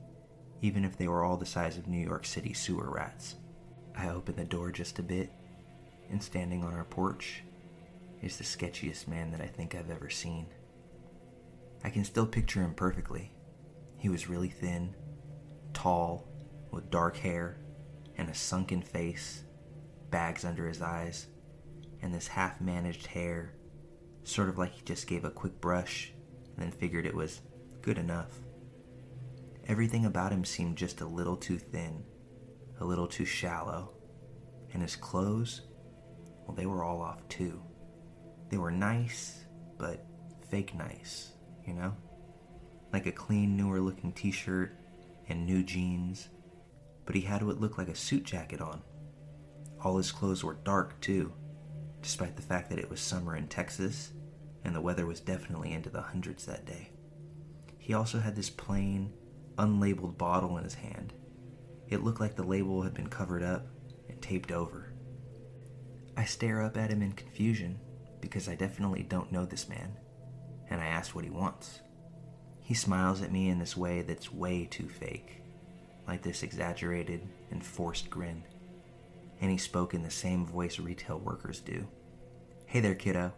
even 0.60 0.84
if 0.84 0.96
they 0.96 1.08
were 1.08 1.24
all 1.24 1.36
the 1.36 1.46
size 1.46 1.78
of 1.78 1.86
New 1.86 2.04
York 2.04 2.26
City 2.26 2.52
sewer 2.52 2.90
rats. 2.90 3.36
I 3.96 4.08
opened 4.08 4.38
the 4.38 4.44
door 4.44 4.70
just 4.72 4.98
a 4.98 5.02
bit, 5.02 5.30
and 6.10 6.22
standing 6.22 6.64
on 6.64 6.74
our 6.74 6.84
porch 6.84 7.42
is 8.22 8.36
the 8.36 8.44
sketchiest 8.44 9.08
man 9.08 9.32
that 9.32 9.40
I 9.40 9.46
think 9.46 9.74
I've 9.74 9.90
ever 9.90 10.08
seen. 10.08 10.46
I 11.84 11.90
can 11.90 12.04
still 12.04 12.26
picture 12.26 12.60
him 12.60 12.74
perfectly. 12.74 13.32
He 13.98 14.08
was 14.08 14.28
really 14.28 14.48
thin, 14.48 14.94
tall, 15.74 16.28
with 16.70 16.90
dark 16.90 17.16
hair 17.16 17.58
and 18.16 18.28
a 18.28 18.34
sunken 18.34 18.82
face, 18.82 19.42
bags 20.10 20.44
under 20.44 20.68
his 20.68 20.80
eyes, 20.80 21.26
and 22.00 22.14
this 22.14 22.28
half 22.28 22.60
managed 22.60 23.06
hair, 23.06 23.54
sort 24.24 24.48
of 24.48 24.58
like 24.58 24.72
he 24.72 24.82
just 24.82 25.06
gave 25.06 25.24
a 25.24 25.30
quick 25.30 25.60
brush 25.60 26.12
and 26.54 26.64
then 26.64 26.70
figured 26.70 27.06
it 27.06 27.14
was 27.14 27.40
good 27.80 27.98
enough. 27.98 28.38
Everything 29.66 30.06
about 30.06 30.32
him 30.32 30.44
seemed 30.44 30.76
just 30.76 31.00
a 31.00 31.06
little 31.06 31.36
too 31.36 31.58
thin, 31.58 32.04
a 32.80 32.84
little 32.84 33.06
too 33.06 33.24
shallow, 33.24 33.92
and 34.72 34.82
his 34.82 34.96
clothes, 34.96 35.62
well, 36.46 36.56
they 36.56 36.66
were 36.66 36.84
all 36.84 37.00
off 37.00 37.26
too. 37.28 37.62
They 38.52 38.58
were 38.58 38.70
nice, 38.70 39.46
but 39.78 40.04
fake 40.50 40.74
nice, 40.74 41.32
you 41.66 41.72
know? 41.72 41.96
Like 42.92 43.06
a 43.06 43.10
clean, 43.10 43.56
newer 43.56 43.80
looking 43.80 44.12
t 44.12 44.30
shirt 44.30 44.76
and 45.26 45.46
new 45.46 45.62
jeans, 45.62 46.28
but 47.06 47.14
he 47.14 47.22
had 47.22 47.42
what 47.42 47.62
looked 47.62 47.78
like 47.78 47.88
a 47.88 47.94
suit 47.94 48.24
jacket 48.24 48.60
on. 48.60 48.82
All 49.82 49.96
his 49.96 50.12
clothes 50.12 50.44
were 50.44 50.58
dark 50.64 51.00
too, 51.00 51.32
despite 52.02 52.36
the 52.36 52.42
fact 52.42 52.68
that 52.68 52.78
it 52.78 52.90
was 52.90 53.00
summer 53.00 53.36
in 53.36 53.48
Texas 53.48 54.12
and 54.64 54.76
the 54.76 54.82
weather 54.82 55.06
was 55.06 55.20
definitely 55.20 55.72
into 55.72 55.88
the 55.88 56.02
hundreds 56.02 56.44
that 56.44 56.66
day. 56.66 56.90
He 57.78 57.94
also 57.94 58.20
had 58.20 58.36
this 58.36 58.50
plain, 58.50 59.14
unlabeled 59.56 60.18
bottle 60.18 60.58
in 60.58 60.64
his 60.64 60.74
hand. 60.74 61.14
It 61.88 62.04
looked 62.04 62.20
like 62.20 62.36
the 62.36 62.42
label 62.42 62.82
had 62.82 62.92
been 62.92 63.08
covered 63.08 63.42
up 63.42 63.66
and 64.10 64.20
taped 64.20 64.52
over. 64.52 64.92
I 66.18 66.26
stare 66.26 66.60
up 66.60 66.76
at 66.76 66.90
him 66.90 67.00
in 67.00 67.12
confusion 67.12 67.80
because 68.22 68.48
I 68.48 68.54
definitely 68.54 69.02
don't 69.02 69.30
know 69.30 69.44
this 69.44 69.68
man, 69.68 69.98
and 70.70 70.80
I 70.80 70.86
ask 70.86 71.14
what 71.14 71.24
he 71.24 71.30
wants. 71.30 71.80
He 72.62 72.72
smiles 72.72 73.20
at 73.20 73.32
me 73.32 73.50
in 73.50 73.58
this 73.58 73.76
way 73.76 74.00
that's 74.00 74.32
way 74.32 74.64
too 74.64 74.88
fake, 74.88 75.42
like 76.08 76.22
this 76.22 76.42
exaggerated 76.42 77.28
and 77.50 77.62
forced 77.62 78.08
grin. 78.08 78.44
And 79.42 79.50
he 79.50 79.58
spoke 79.58 79.92
in 79.92 80.02
the 80.02 80.10
same 80.10 80.46
voice 80.46 80.78
retail 80.78 81.18
workers 81.18 81.60
do. 81.60 81.86
Hey 82.64 82.80
there, 82.80 82.94
kiddo. 82.94 83.32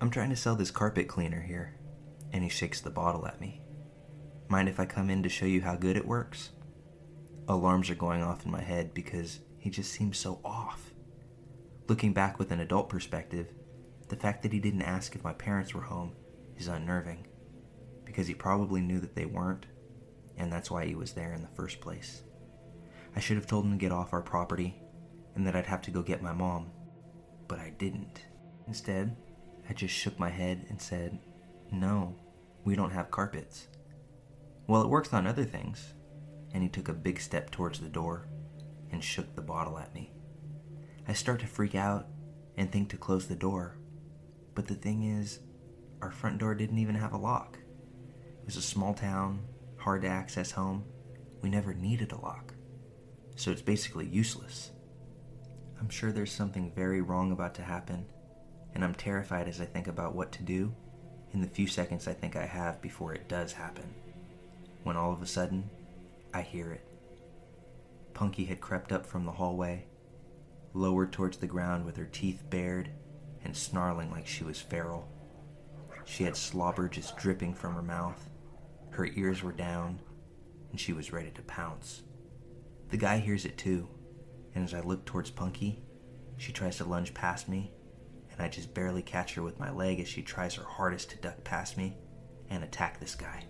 I'm 0.00 0.10
trying 0.10 0.30
to 0.30 0.36
sell 0.36 0.56
this 0.56 0.70
carpet 0.70 1.08
cleaner 1.08 1.40
here. 1.40 1.76
And 2.32 2.42
he 2.42 2.50
shakes 2.50 2.80
the 2.80 2.90
bottle 2.90 3.26
at 3.26 3.40
me. 3.40 3.62
Mind 4.48 4.68
if 4.68 4.78
I 4.78 4.84
come 4.84 5.08
in 5.08 5.22
to 5.22 5.28
show 5.28 5.46
you 5.46 5.62
how 5.62 5.76
good 5.76 5.96
it 5.96 6.06
works? 6.06 6.50
Alarms 7.46 7.88
are 7.88 7.94
going 7.94 8.22
off 8.22 8.44
in 8.44 8.50
my 8.50 8.60
head 8.60 8.92
because 8.92 9.38
he 9.58 9.70
just 9.70 9.92
seems 9.92 10.18
so 10.18 10.40
off. 10.44 10.92
Looking 11.88 12.12
back 12.12 12.38
with 12.38 12.50
an 12.50 12.60
adult 12.60 12.90
perspective, 12.90 13.52
the 14.08 14.16
fact 14.16 14.42
that 14.42 14.52
he 14.52 14.60
didn't 14.60 14.82
ask 14.82 15.14
if 15.14 15.24
my 15.24 15.32
parents 15.32 15.74
were 15.74 15.82
home 15.82 16.12
is 16.56 16.68
unnerving 16.68 17.26
because 18.04 18.26
he 18.26 18.34
probably 18.34 18.80
knew 18.80 19.00
that 19.00 19.14
they 19.14 19.26
weren't, 19.26 19.66
and 20.36 20.52
that's 20.52 20.70
why 20.70 20.86
he 20.86 20.94
was 20.94 21.12
there 21.12 21.32
in 21.32 21.42
the 21.42 21.48
first 21.48 21.80
place. 21.80 22.22
I 23.14 23.20
should 23.20 23.36
have 23.36 23.46
told 23.46 23.64
him 23.64 23.72
to 23.72 23.76
get 23.76 23.92
off 23.92 24.12
our 24.12 24.22
property 24.22 24.80
and 25.34 25.46
that 25.46 25.54
I'd 25.54 25.66
have 25.66 25.82
to 25.82 25.90
go 25.90 26.02
get 26.02 26.22
my 26.22 26.32
mom, 26.32 26.70
but 27.46 27.58
I 27.58 27.70
didn't. 27.78 28.24
Instead, 28.66 29.16
I 29.68 29.72
just 29.72 29.94
shook 29.94 30.18
my 30.18 30.30
head 30.30 30.66
and 30.68 30.80
said, 30.80 31.18
No, 31.70 32.16
we 32.64 32.74
don't 32.74 32.92
have 32.92 33.10
carpets. 33.10 33.68
Well, 34.66 34.82
it 34.82 34.88
works 34.88 35.12
on 35.12 35.26
other 35.26 35.44
things. 35.44 35.94
And 36.52 36.62
he 36.62 36.68
took 36.68 36.88
a 36.88 36.94
big 36.94 37.20
step 37.20 37.50
towards 37.50 37.80
the 37.80 37.88
door 37.88 38.26
and 38.90 39.04
shook 39.04 39.34
the 39.34 39.42
bottle 39.42 39.78
at 39.78 39.94
me. 39.94 40.12
I 41.06 41.12
start 41.12 41.40
to 41.40 41.46
freak 41.46 41.74
out 41.74 42.06
and 42.56 42.70
think 42.70 42.88
to 42.90 42.96
close 42.96 43.28
the 43.28 43.36
door. 43.36 43.76
But 44.58 44.66
the 44.66 44.74
thing 44.74 45.04
is, 45.04 45.38
our 46.02 46.10
front 46.10 46.38
door 46.38 46.52
didn't 46.52 46.80
even 46.80 46.96
have 46.96 47.12
a 47.12 47.16
lock. 47.16 47.60
It 48.40 48.44
was 48.44 48.56
a 48.56 48.60
small 48.60 48.92
town, 48.92 49.38
hard 49.76 50.02
to 50.02 50.08
access 50.08 50.50
home. 50.50 50.84
We 51.42 51.48
never 51.48 51.72
needed 51.72 52.10
a 52.10 52.20
lock. 52.20 52.54
So 53.36 53.52
it's 53.52 53.62
basically 53.62 54.06
useless. 54.06 54.72
I'm 55.78 55.88
sure 55.88 56.10
there's 56.10 56.32
something 56.32 56.72
very 56.74 57.02
wrong 57.02 57.30
about 57.30 57.54
to 57.54 57.62
happen 57.62 58.06
and 58.74 58.82
I'm 58.82 58.96
terrified 58.96 59.46
as 59.46 59.60
I 59.60 59.64
think 59.64 59.86
about 59.86 60.16
what 60.16 60.32
to 60.32 60.42
do 60.42 60.74
in 61.32 61.40
the 61.40 61.46
few 61.46 61.68
seconds 61.68 62.08
I 62.08 62.12
think 62.12 62.34
I 62.34 62.44
have 62.44 62.82
before 62.82 63.14
it 63.14 63.28
does 63.28 63.52
happen. 63.52 63.94
When 64.82 64.96
all 64.96 65.12
of 65.12 65.22
a 65.22 65.26
sudden, 65.26 65.70
I 66.34 66.42
hear 66.42 66.72
it. 66.72 66.84
Punky 68.12 68.46
had 68.46 68.60
crept 68.60 68.90
up 68.90 69.06
from 69.06 69.24
the 69.24 69.30
hallway, 69.30 69.86
lowered 70.74 71.12
towards 71.12 71.36
the 71.36 71.46
ground 71.46 71.86
with 71.86 71.96
her 71.96 72.06
teeth 72.06 72.42
bared 72.50 72.90
and 73.48 73.56
snarling 73.56 74.12
like 74.12 74.28
she 74.28 74.44
was 74.44 74.60
feral. 74.60 75.08
She 76.04 76.22
had 76.22 76.36
slobber 76.36 76.88
just 76.88 77.16
dripping 77.16 77.54
from 77.54 77.74
her 77.74 77.82
mouth, 77.82 78.30
her 78.90 79.08
ears 79.16 79.42
were 79.42 79.52
down, 79.52 80.00
and 80.70 80.78
she 80.78 80.92
was 80.92 81.12
ready 81.12 81.30
to 81.32 81.42
pounce. 81.42 82.02
The 82.90 82.96
guy 82.96 83.18
hears 83.18 83.44
it 83.44 83.58
too, 83.58 83.88
and 84.54 84.62
as 84.62 84.72
I 84.72 84.80
look 84.80 85.04
towards 85.04 85.30
Punky, 85.30 85.82
she 86.36 86.52
tries 86.52 86.76
to 86.76 86.84
lunge 86.84 87.12
past 87.12 87.48
me 87.48 87.72
and 88.38 88.46
I 88.46 88.48
just 88.48 88.72
barely 88.72 89.02
catch 89.02 89.34
her 89.34 89.42
with 89.42 89.58
my 89.58 89.70
leg 89.70 89.98
as 89.98 90.08
she 90.08 90.22
tries 90.22 90.54
her 90.54 90.64
hardest 90.64 91.10
to 91.10 91.16
duck 91.16 91.42
past 91.42 91.76
me 91.76 91.96
and 92.48 92.62
attack 92.62 93.00
this 93.00 93.16
guy. 93.16 93.44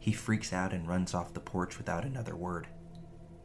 He 0.00 0.12
freaks 0.12 0.52
out 0.52 0.72
and 0.72 0.88
runs 0.88 1.14
off 1.14 1.32
the 1.32 1.40
porch 1.40 1.78
without 1.78 2.04
another 2.04 2.34
word, 2.34 2.66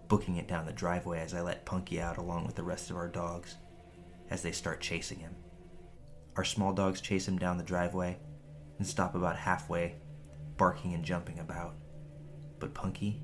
booking 0.07 0.37
it 0.37 0.47
down 0.47 0.65
the 0.65 0.73
driveway 0.73 1.19
as 1.19 1.35
I 1.35 1.41
let 1.41 1.65
Punky 1.65 2.01
out 2.01 2.17
along 2.17 2.45
with 2.47 2.55
the 2.55 2.63
rest 2.63 2.89
of 2.89 2.97
our 2.97 3.07
dogs 3.07 3.57
as 4.31 4.41
they 4.41 4.51
start 4.51 4.81
chasing 4.81 5.19
him. 5.19 5.35
Our 6.35 6.45
small 6.45 6.73
dogs 6.73 7.01
chase 7.01 7.27
him 7.27 7.37
down 7.37 7.57
the 7.57 7.63
driveway 7.63 8.17
and 8.77 8.87
stop 8.87 9.15
about 9.15 9.35
halfway, 9.35 9.95
barking 10.57 10.93
and 10.93 11.03
jumping 11.03 11.39
about. 11.39 11.75
But 12.59 12.73
Punky, 12.73 13.21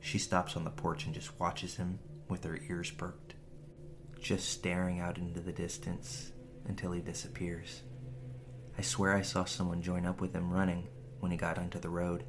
she 0.00 0.18
stops 0.18 0.56
on 0.56 0.64
the 0.64 0.70
porch 0.70 1.06
and 1.06 1.14
just 1.14 1.38
watches 1.40 1.76
him 1.76 1.98
with 2.28 2.44
her 2.44 2.58
ears 2.68 2.90
perked, 2.90 3.34
just 4.20 4.48
staring 4.48 5.00
out 5.00 5.18
into 5.18 5.40
the 5.40 5.52
distance 5.52 6.32
until 6.66 6.92
he 6.92 7.00
disappears. 7.00 7.82
I 8.76 8.82
swear 8.82 9.14
I 9.14 9.22
saw 9.22 9.44
someone 9.44 9.82
join 9.82 10.04
up 10.06 10.20
with 10.20 10.34
him 10.34 10.52
running 10.52 10.88
when 11.20 11.30
he 11.30 11.36
got 11.36 11.58
onto 11.58 11.78
the 11.78 11.90
road. 11.90 12.24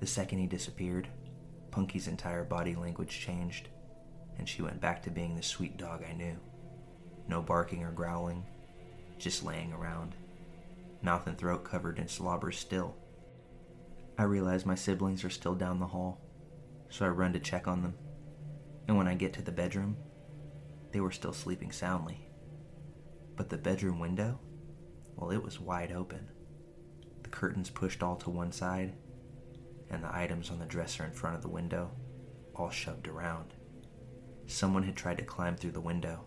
The 0.00 0.06
second 0.06 0.38
he 0.38 0.46
disappeared, 0.46 1.08
Punky's 1.70 2.08
entire 2.08 2.44
body 2.44 2.74
language 2.74 3.18
changed, 3.20 3.68
and 4.38 4.48
she 4.48 4.62
went 4.62 4.80
back 4.80 5.02
to 5.02 5.10
being 5.10 5.34
the 5.34 5.42
sweet 5.42 5.76
dog 5.76 6.04
I 6.08 6.12
knew. 6.12 6.36
No 7.28 7.42
barking 7.42 7.82
or 7.82 7.92
growling, 7.92 8.46
just 9.18 9.44
laying 9.44 9.72
around, 9.72 10.14
mouth 11.02 11.26
and 11.26 11.36
throat 11.36 11.64
covered 11.64 11.98
in 11.98 12.08
slobber 12.08 12.52
still. 12.52 12.96
I 14.16 14.24
realize 14.24 14.66
my 14.66 14.74
siblings 14.74 15.24
are 15.24 15.30
still 15.30 15.54
down 15.54 15.78
the 15.78 15.86
hall, 15.86 16.20
so 16.88 17.04
I 17.04 17.08
run 17.08 17.32
to 17.34 17.40
check 17.40 17.68
on 17.68 17.82
them. 17.82 17.94
And 18.86 18.96
when 18.96 19.06
I 19.08 19.14
get 19.14 19.32
to 19.34 19.42
the 19.42 19.52
bedroom, 19.52 19.96
they 20.92 21.00
were 21.00 21.10
still 21.10 21.32
sleeping 21.32 21.72
soundly. 21.72 22.28
But 23.36 23.50
the 23.50 23.58
bedroom 23.58 24.00
window, 24.00 24.40
well, 25.14 25.30
it 25.30 25.42
was 25.42 25.60
wide 25.60 25.92
open. 25.92 26.28
The 27.22 27.28
curtains 27.28 27.70
pushed 27.70 28.02
all 28.02 28.16
to 28.16 28.30
one 28.30 28.52
side, 28.52 28.94
and 29.90 30.02
the 30.02 30.14
items 30.14 30.50
on 30.50 30.58
the 30.58 30.66
dresser 30.66 31.04
in 31.04 31.12
front 31.12 31.36
of 31.36 31.42
the 31.42 31.48
window 31.48 31.90
all 32.54 32.70
shoved 32.70 33.06
around. 33.06 33.54
Someone 34.46 34.82
had 34.82 34.96
tried 34.96 35.18
to 35.18 35.24
climb 35.24 35.56
through 35.56 35.72
the 35.72 35.80
window, 35.80 36.24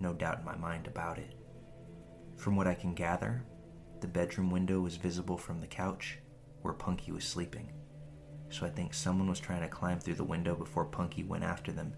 no 0.00 0.12
doubt 0.12 0.38
in 0.38 0.44
my 0.44 0.56
mind 0.56 0.86
about 0.86 1.18
it. 1.18 1.34
From 2.42 2.56
what 2.56 2.66
I 2.66 2.74
can 2.74 2.92
gather, 2.92 3.44
the 4.00 4.08
bedroom 4.08 4.50
window 4.50 4.80
was 4.80 4.96
visible 4.96 5.38
from 5.38 5.60
the 5.60 5.66
couch 5.68 6.18
where 6.62 6.74
Punky 6.74 7.12
was 7.12 7.22
sleeping, 7.22 7.70
so 8.50 8.66
I 8.66 8.68
think 8.68 8.92
someone 8.92 9.28
was 9.28 9.38
trying 9.38 9.60
to 9.60 9.68
climb 9.68 10.00
through 10.00 10.16
the 10.16 10.24
window 10.24 10.56
before 10.56 10.86
Punky 10.86 11.22
went 11.22 11.44
after 11.44 11.70
them 11.70 11.94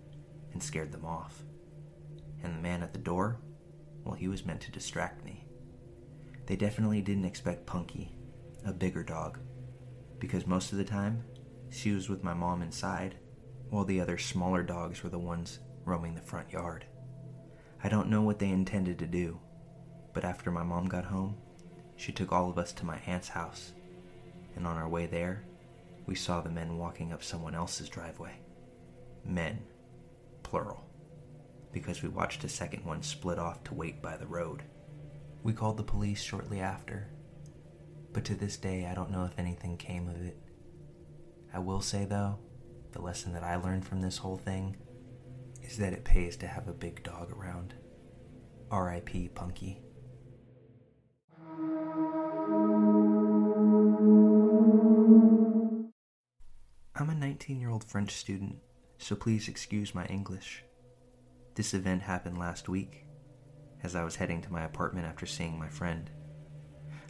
and 0.52 0.62
scared 0.62 0.92
them 0.92 1.06
off. 1.06 1.44
And 2.42 2.54
the 2.54 2.60
man 2.60 2.82
at 2.82 2.92
the 2.92 2.98
door, 2.98 3.40
well, 4.04 4.14
he 4.14 4.28
was 4.28 4.44
meant 4.44 4.60
to 4.60 4.70
distract 4.70 5.24
me. 5.24 5.48
They 6.44 6.56
definitely 6.56 7.00
didn't 7.00 7.24
expect 7.24 7.64
Punky, 7.64 8.14
a 8.66 8.72
bigger 8.74 9.02
dog, 9.02 9.38
because 10.18 10.46
most 10.46 10.72
of 10.72 10.76
the 10.76 10.84
time 10.84 11.24
she 11.70 11.92
was 11.92 12.10
with 12.10 12.22
my 12.22 12.34
mom 12.34 12.60
inside, 12.60 13.14
while 13.70 13.86
the 13.86 13.98
other 13.98 14.18
smaller 14.18 14.62
dogs 14.62 15.02
were 15.02 15.08
the 15.08 15.18
ones 15.18 15.60
roaming 15.86 16.14
the 16.14 16.20
front 16.20 16.52
yard. 16.52 16.84
I 17.82 17.88
don't 17.88 18.10
know 18.10 18.20
what 18.20 18.38
they 18.38 18.50
intended 18.50 18.98
to 18.98 19.06
do, 19.06 19.40
but 20.14 20.24
after 20.24 20.50
my 20.50 20.62
mom 20.62 20.86
got 20.86 21.04
home, 21.04 21.36
she 21.96 22.12
took 22.12 22.32
all 22.32 22.48
of 22.48 22.56
us 22.56 22.72
to 22.72 22.86
my 22.86 22.98
aunt's 23.06 23.28
house, 23.28 23.72
and 24.56 24.66
on 24.66 24.76
our 24.76 24.88
way 24.88 25.06
there, 25.06 25.44
we 26.06 26.14
saw 26.14 26.40
the 26.40 26.50
men 26.50 26.78
walking 26.78 27.12
up 27.12 27.22
someone 27.22 27.54
else's 27.54 27.88
driveway. 27.88 28.38
Men, 29.24 29.58
plural, 30.42 30.84
because 31.72 32.02
we 32.02 32.08
watched 32.08 32.44
a 32.44 32.48
second 32.48 32.84
one 32.84 33.02
split 33.02 33.38
off 33.38 33.64
to 33.64 33.74
wait 33.74 34.00
by 34.00 34.16
the 34.16 34.26
road. 34.26 34.62
We 35.42 35.52
called 35.52 35.76
the 35.76 35.82
police 35.82 36.22
shortly 36.22 36.60
after, 36.60 37.08
but 38.12 38.24
to 38.26 38.34
this 38.34 38.56
day, 38.56 38.86
I 38.86 38.94
don't 38.94 39.10
know 39.10 39.24
if 39.24 39.38
anything 39.38 39.76
came 39.76 40.08
of 40.08 40.24
it. 40.24 40.38
I 41.52 41.58
will 41.58 41.80
say, 41.80 42.04
though, 42.04 42.38
the 42.92 43.02
lesson 43.02 43.32
that 43.32 43.42
I 43.42 43.56
learned 43.56 43.86
from 43.86 44.00
this 44.00 44.18
whole 44.18 44.36
thing 44.36 44.76
is 45.62 45.76
that 45.78 45.92
it 45.92 46.04
pays 46.04 46.36
to 46.36 46.46
have 46.46 46.68
a 46.68 46.72
big 46.72 47.02
dog 47.02 47.32
around. 47.32 47.74
R.I.P. 48.70 49.28
Punky. 49.34 49.80
19 57.34 57.60
year 57.60 57.70
old 57.70 57.82
French 57.82 58.12
student, 58.12 58.60
so 58.96 59.16
please 59.16 59.48
excuse 59.48 59.92
my 59.92 60.06
English. 60.06 60.62
This 61.56 61.74
event 61.74 62.02
happened 62.02 62.38
last 62.38 62.68
week, 62.68 63.06
as 63.82 63.96
I 63.96 64.04
was 64.04 64.14
heading 64.14 64.40
to 64.42 64.52
my 64.52 64.62
apartment 64.62 65.08
after 65.08 65.26
seeing 65.26 65.58
my 65.58 65.68
friend. 65.68 66.08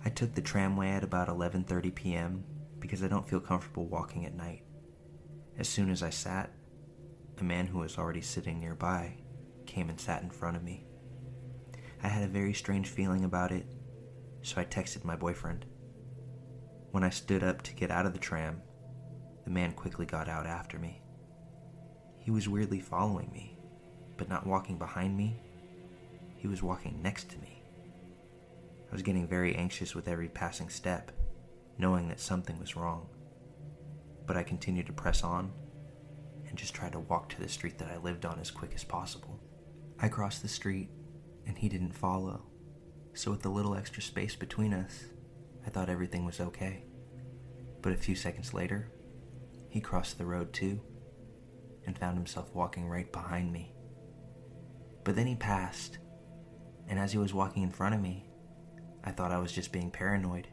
I 0.02 0.08
took 0.08 0.34
the 0.34 0.40
tramway 0.40 0.92
at 0.92 1.04
about 1.04 1.28
11:30 1.28 1.94
p.m. 1.94 2.44
because 2.80 3.02
I 3.02 3.08
don't 3.08 3.28
feel 3.28 3.38
comfortable 3.38 3.84
walking 3.86 4.24
at 4.24 4.34
night. 4.34 4.62
As 5.58 5.68
soon 5.68 5.90
as 5.90 6.02
I 6.02 6.08
sat, 6.08 6.50
a 7.36 7.44
man 7.44 7.66
who 7.66 7.80
was 7.80 7.98
already 7.98 8.22
sitting 8.22 8.58
nearby 8.58 9.18
came 9.66 9.90
and 9.90 10.00
sat 10.00 10.22
in 10.22 10.30
front 10.30 10.56
of 10.56 10.62
me. 10.62 10.86
I 12.02 12.08
had 12.08 12.24
a 12.24 12.38
very 12.38 12.54
strange 12.54 12.88
feeling 12.88 13.24
about 13.24 13.52
it, 13.52 13.66
so 14.40 14.58
I 14.58 14.64
texted 14.64 15.04
my 15.04 15.16
boyfriend. 15.16 15.66
When 16.92 17.04
I 17.04 17.10
stood 17.10 17.44
up 17.44 17.60
to 17.60 17.74
get 17.74 17.90
out 17.90 18.06
of 18.06 18.14
the 18.14 18.18
tram, 18.18 18.62
the 19.44 19.50
man 19.50 19.72
quickly 19.72 20.06
got 20.06 20.28
out 20.28 20.46
after 20.46 20.78
me. 20.78 21.00
He 22.18 22.30
was 22.30 22.48
weirdly 22.48 22.80
following 22.80 23.30
me, 23.32 23.58
but 24.16 24.28
not 24.28 24.46
walking 24.46 24.78
behind 24.78 25.16
me. 25.16 25.36
He 26.36 26.48
was 26.48 26.62
walking 26.62 27.00
next 27.02 27.30
to 27.30 27.38
me. 27.38 27.62
I 28.90 28.92
was 28.92 29.02
getting 29.02 29.26
very 29.26 29.54
anxious 29.54 29.94
with 29.94 30.08
every 30.08 30.28
passing 30.28 30.68
step, 30.68 31.10
knowing 31.78 32.08
that 32.08 32.20
something 32.20 32.58
was 32.58 32.76
wrong. 32.76 33.08
But 34.26 34.36
I 34.36 34.42
continued 34.42 34.86
to 34.86 34.92
press 34.92 35.22
on 35.22 35.52
and 36.48 36.56
just 36.56 36.74
tried 36.74 36.92
to 36.92 37.00
walk 37.00 37.28
to 37.30 37.40
the 37.40 37.48
street 37.48 37.78
that 37.78 37.90
I 37.90 37.98
lived 37.98 38.24
on 38.24 38.38
as 38.38 38.50
quick 38.50 38.72
as 38.74 38.84
possible. 38.84 39.40
I 40.00 40.08
crossed 40.08 40.42
the 40.42 40.48
street, 40.48 40.90
and 41.46 41.58
he 41.58 41.68
didn't 41.68 41.94
follow, 41.94 42.44
so 43.12 43.30
with 43.30 43.42
the 43.42 43.48
little 43.50 43.74
extra 43.74 44.02
space 44.02 44.34
between 44.34 44.72
us, 44.72 45.04
I 45.66 45.70
thought 45.70 45.88
everything 45.88 46.24
was 46.24 46.40
okay. 46.40 46.84
But 47.82 47.92
a 47.92 47.96
few 47.96 48.14
seconds 48.14 48.54
later, 48.54 48.88
he 49.74 49.80
crossed 49.80 50.18
the 50.18 50.24
road 50.24 50.52
too 50.52 50.80
and 51.84 51.98
found 51.98 52.16
himself 52.16 52.54
walking 52.54 52.88
right 52.88 53.10
behind 53.10 53.52
me. 53.52 53.74
But 55.02 55.16
then 55.16 55.26
he 55.26 55.34
passed, 55.34 55.98
and 56.88 56.96
as 56.96 57.10
he 57.10 57.18
was 57.18 57.34
walking 57.34 57.64
in 57.64 57.72
front 57.72 57.92
of 57.92 58.00
me, 58.00 58.24
I 59.02 59.10
thought 59.10 59.32
I 59.32 59.40
was 59.40 59.50
just 59.50 59.72
being 59.72 59.90
paranoid 59.90 60.46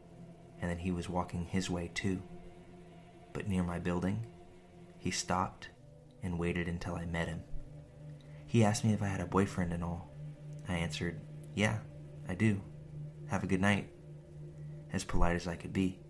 and 0.60 0.68
that 0.68 0.80
he 0.80 0.90
was 0.90 1.08
walking 1.08 1.44
his 1.44 1.70
way 1.70 1.92
too. 1.94 2.20
But 3.32 3.46
near 3.46 3.62
my 3.62 3.78
building, 3.78 4.26
he 4.98 5.12
stopped 5.12 5.68
and 6.24 6.36
waited 6.36 6.66
until 6.66 6.96
I 6.96 7.04
met 7.04 7.28
him. 7.28 7.44
He 8.48 8.64
asked 8.64 8.84
me 8.84 8.92
if 8.92 9.02
I 9.02 9.06
had 9.06 9.20
a 9.20 9.26
boyfriend 9.26 9.72
and 9.72 9.84
all. 9.84 10.10
I 10.68 10.74
answered, 10.74 11.20
Yeah, 11.54 11.78
I 12.28 12.34
do. 12.34 12.60
Have 13.28 13.44
a 13.44 13.46
good 13.46 13.60
night. 13.60 13.88
As 14.92 15.04
polite 15.04 15.36
as 15.36 15.46
I 15.46 15.54
could 15.54 15.72
be. 15.72 16.00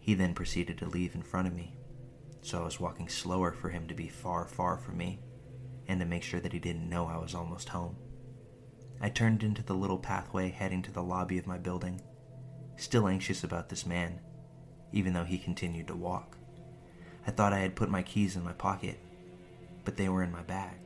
He 0.00 0.14
then 0.14 0.34
proceeded 0.34 0.76
to 0.78 0.88
leave 0.88 1.14
in 1.14 1.22
front 1.22 1.46
of 1.46 1.54
me 1.54 1.75
so 2.46 2.60
I 2.60 2.64
was 2.64 2.78
walking 2.78 3.08
slower 3.08 3.50
for 3.50 3.70
him 3.70 3.88
to 3.88 3.94
be 3.94 4.06
far, 4.06 4.46
far 4.46 4.78
from 4.78 4.98
me, 4.98 5.18
and 5.88 5.98
to 5.98 6.06
make 6.06 6.22
sure 6.22 6.38
that 6.38 6.52
he 6.52 6.60
didn't 6.60 6.88
know 6.88 7.06
I 7.06 7.16
was 7.16 7.34
almost 7.34 7.70
home. 7.70 7.96
I 9.00 9.08
turned 9.08 9.42
into 9.42 9.64
the 9.64 9.74
little 9.74 9.98
pathway 9.98 10.50
heading 10.50 10.80
to 10.82 10.92
the 10.92 11.02
lobby 11.02 11.38
of 11.38 11.48
my 11.48 11.58
building, 11.58 12.00
still 12.76 13.08
anxious 13.08 13.42
about 13.42 13.68
this 13.68 13.84
man, 13.84 14.20
even 14.92 15.12
though 15.12 15.24
he 15.24 15.38
continued 15.38 15.88
to 15.88 15.96
walk. 15.96 16.38
I 17.26 17.32
thought 17.32 17.52
I 17.52 17.58
had 17.58 17.74
put 17.74 17.90
my 17.90 18.02
keys 18.02 18.36
in 18.36 18.44
my 18.44 18.52
pocket, 18.52 19.00
but 19.84 19.96
they 19.96 20.08
were 20.08 20.22
in 20.22 20.30
my 20.30 20.42
bag, 20.42 20.76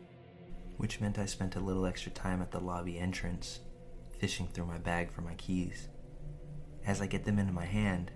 which 0.79 0.99
meant 0.99 1.19
I 1.19 1.27
spent 1.27 1.57
a 1.57 1.61
little 1.61 1.85
extra 1.85 2.11
time 2.11 2.41
at 2.41 2.53
the 2.53 2.59
lobby 2.59 2.99
entrance, 2.99 3.61
fishing 4.19 4.49
through 4.49 4.65
my 4.65 4.79
bag 4.79 5.13
for 5.13 5.21
my 5.21 5.35
keys. 5.35 5.89
As 6.87 7.03
I 7.03 7.07
get 7.07 7.27
them 7.27 7.39
into 7.39 7.53
my 7.53 7.67
hand, 7.67 8.13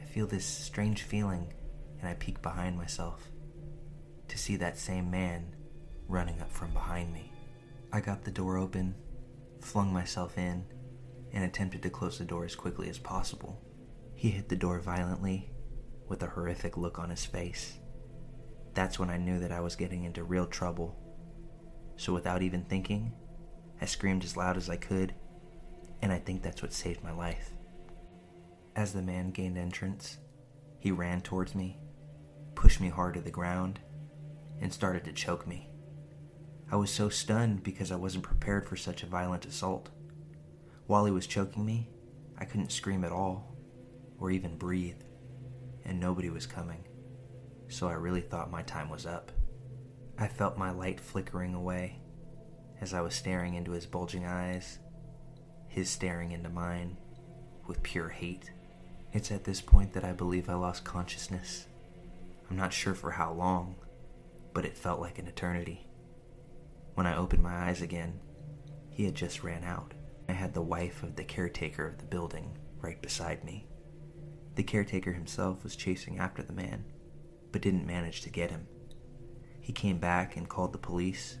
I 0.00 0.06
feel 0.06 0.26
this 0.26 0.46
strange 0.46 1.02
feeling 1.02 1.52
and 2.00 2.08
I 2.08 2.14
peek 2.14 2.42
behind 2.42 2.76
myself 2.76 3.30
to 4.28 4.38
see 4.38 4.56
that 4.56 4.78
same 4.78 5.10
man 5.10 5.54
running 6.08 6.40
up 6.40 6.50
from 6.50 6.72
behind 6.72 7.12
me. 7.12 7.32
I 7.92 8.00
got 8.00 8.24
the 8.24 8.30
door 8.30 8.58
open, 8.58 8.94
flung 9.60 9.92
myself 9.92 10.36
in, 10.38 10.64
and 11.32 11.44
attempted 11.44 11.82
to 11.82 11.90
close 11.90 12.18
the 12.18 12.24
door 12.24 12.44
as 12.44 12.54
quickly 12.54 12.88
as 12.88 12.98
possible. 12.98 13.62
He 14.14 14.30
hit 14.30 14.48
the 14.48 14.56
door 14.56 14.80
violently, 14.80 15.50
with 16.08 16.22
a 16.22 16.26
horrific 16.26 16.76
look 16.76 16.98
on 16.98 17.10
his 17.10 17.24
face. 17.24 17.78
That's 18.74 18.98
when 18.98 19.10
I 19.10 19.16
knew 19.16 19.38
that 19.40 19.52
I 19.52 19.60
was 19.60 19.76
getting 19.76 20.04
into 20.04 20.22
real 20.22 20.46
trouble. 20.46 20.96
So 21.96 22.12
without 22.12 22.42
even 22.42 22.64
thinking, 22.64 23.12
I 23.80 23.86
screamed 23.86 24.24
as 24.24 24.36
loud 24.36 24.56
as 24.56 24.70
I 24.70 24.76
could, 24.76 25.14
and 26.02 26.12
I 26.12 26.18
think 26.18 26.42
that's 26.42 26.62
what 26.62 26.72
saved 26.72 27.02
my 27.02 27.12
life. 27.12 27.50
As 28.74 28.92
the 28.92 29.02
man 29.02 29.30
gained 29.30 29.58
entrance, 29.58 30.18
he 30.78 30.90
ran 30.90 31.22
towards 31.22 31.54
me 31.54 31.78
pushed 32.56 32.80
me 32.80 32.88
hard 32.88 33.14
to 33.14 33.20
the 33.20 33.30
ground, 33.30 33.78
and 34.60 34.72
started 34.72 35.04
to 35.04 35.12
choke 35.12 35.46
me. 35.46 35.70
I 36.72 36.76
was 36.76 36.90
so 36.90 37.08
stunned 37.08 37.62
because 37.62 37.92
I 37.92 37.96
wasn't 37.96 38.24
prepared 38.24 38.68
for 38.68 38.76
such 38.76 39.02
a 39.04 39.06
violent 39.06 39.46
assault. 39.46 39.90
While 40.86 41.04
he 41.04 41.12
was 41.12 41.26
choking 41.28 41.64
me, 41.64 41.90
I 42.38 42.44
couldn't 42.44 42.72
scream 42.72 43.04
at 43.04 43.12
all, 43.12 43.56
or 44.18 44.30
even 44.30 44.56
breathe, 44.56 45.02
and 45.84 46.00
nobody 46.00 46.30
was 46.30 46.46
coming, 46.46 46.84
so 47.68 47.86
I 47.86 47.92
really 47.92 48.22
thought 48.22 48.50
my 48.50 48.62
time 48.62 48.88
was 48.88 49.06
up. 49.06 49.30
I 50.18 50.26
felt 50.26 50.58
my 50.58 50.70
light 50.70 50.98
flickering 50.98 51.54
away 51.54 52.00
as 52.80 52.94
I 52.94 53.00
was 53.00 53.14
staring 53.14 53.54
into 53.54 53.72
his 53.72 53.86
bulging 53.86 54.24
eyes, 54.24 54.78
his 55.68 55.90
staring 55.90 56.32
into 56.32 56.48
mine 56.48 56.96
with 57.66 57.82
pure 57.82 58.08
hate. 58.08 58.50
It's 59.12 59.30
at 59.30 59.44
this 59.44 59.60
point 59.60 59.92
that 59.92 60.04
I 60.04 60.12
believe 60.12 60.48
I 60.48 60.54
lost 60.54 60.84
consciousness 60.84 61.66
I'm 62.48 62.56
not 62.56 62.72
sure 62.72 62.94
for 62.94 63.10
how 63.10 63.32
long, 63.32 63.76
but 64.54 64.64
it 64.64 64.76
felt 64.76 65.00
like 65.00 65.18
an 65.18 65.26
eternity. 65.26 65.86
When 66.94 67.06
I 67.06 67.16
opened 67.16 67.42
my 67.42 67.68
eyes 67.68 67.82
again, 67.82 68.20
he 68.88 69.04
had 69.04 69.14
just 69.14 69.42
ran 69.42 69.64
out. 69.64 69.94
I 70.28 70.32
had 70.32 70.54
the 70.54 70.62
wife 70.62 71.02
of 71.02 71.16
the 71.16 71.24
caretaker 71.24 71.86
of 71.86 71.98
the 71.98 72.04
building 72.04 72.56
right 72.80 73.00
beside 73.02 73.44
me. 73.44 73.66
The 74.54 74.62
caretaker 74.62 75.12
himself 75.12 75.62
was 75.62 75.76
chasing 75.76 76.18
after 76.18 76.42
the 76.42 76.52
man, 76.52 76.84
but 77.52 77.62
didn't 77.62 77.86
manage 77.86 78.22
to 78.22 78.30
get 78.30 78.50
him. 78.50 78.66
He 79.60 79.72
came 79.72 79.98
back 79.98 80.36
and 80.36 80.48
called 80.48 80.72
the 80.72 80.78
police, 80.78 81.38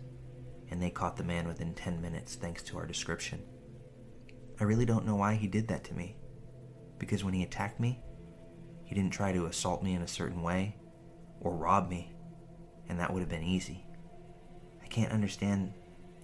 and 0.70 0.82
they 0.82 0.90
caught 0.90 1.16
the 1.16 1.24
man 1.24 1.46
within 1.46 1.72
10 1.72 2.02
minutes 2.02 2.34
thanks 2.34 2.62
to 2.64 2.78
our 2.78 2.86
description. 2.86 3.42
I 4.60 4.64
really 4.64 4.84
don't 4.84 5.06
know 5.06 5.16
why 5.16 5.34
he 5.34 5.46
did 5.46 5.68
that 5.68 5.84
to 5.84 5.94
me, 5.94 6.16
because 6.98 7.22
when 7.22 7.34
he 7.34 7.44
attacked 7.44 7.78
me, 7.78 8.02
he 8.84 8.94
didn't 8.94 9.12
try 9.12 9.32
to 9.32 9.46
assault 9.46 9.82
me 9.82 9.94
in 9.94 10.02
a 10.02 10.08
certain 10.08 10.42
way 10.42 10.76
or 11.40 11.54
rob 11.56 11.88
me. 11.88 12.12
and 12.88 13.00
that 13.00 13.12
would 13.12 13.20
have 13.20 13.28
been 13.28 13.42
easy. 13.42 13.84
I 14.82 14.86
can't 14.86 15.12
understand 15.12 15.72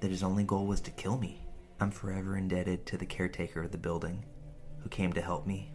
that 0.01 0.11
his 0.13 0.23
only 0.23 0.45
goal 0.45 0.67
was 0.67 0.81
to 0.83 0.91
kill 0.93 1.19
me. 1.19 1.47
I'm 1.81 1.91
forever 1.91 2.37
indebted 2.37 2.87
to 2.87 2.97
the 2.97 3.07
caretaker 3.07 3.63
of 3.63 3.73
the 3.73 3.79
building 3.79 4.25
who 4.79 4.89
came 4.89 5.13
to 5.15 5.21
help 5.21 5.47
me 5.47 5.73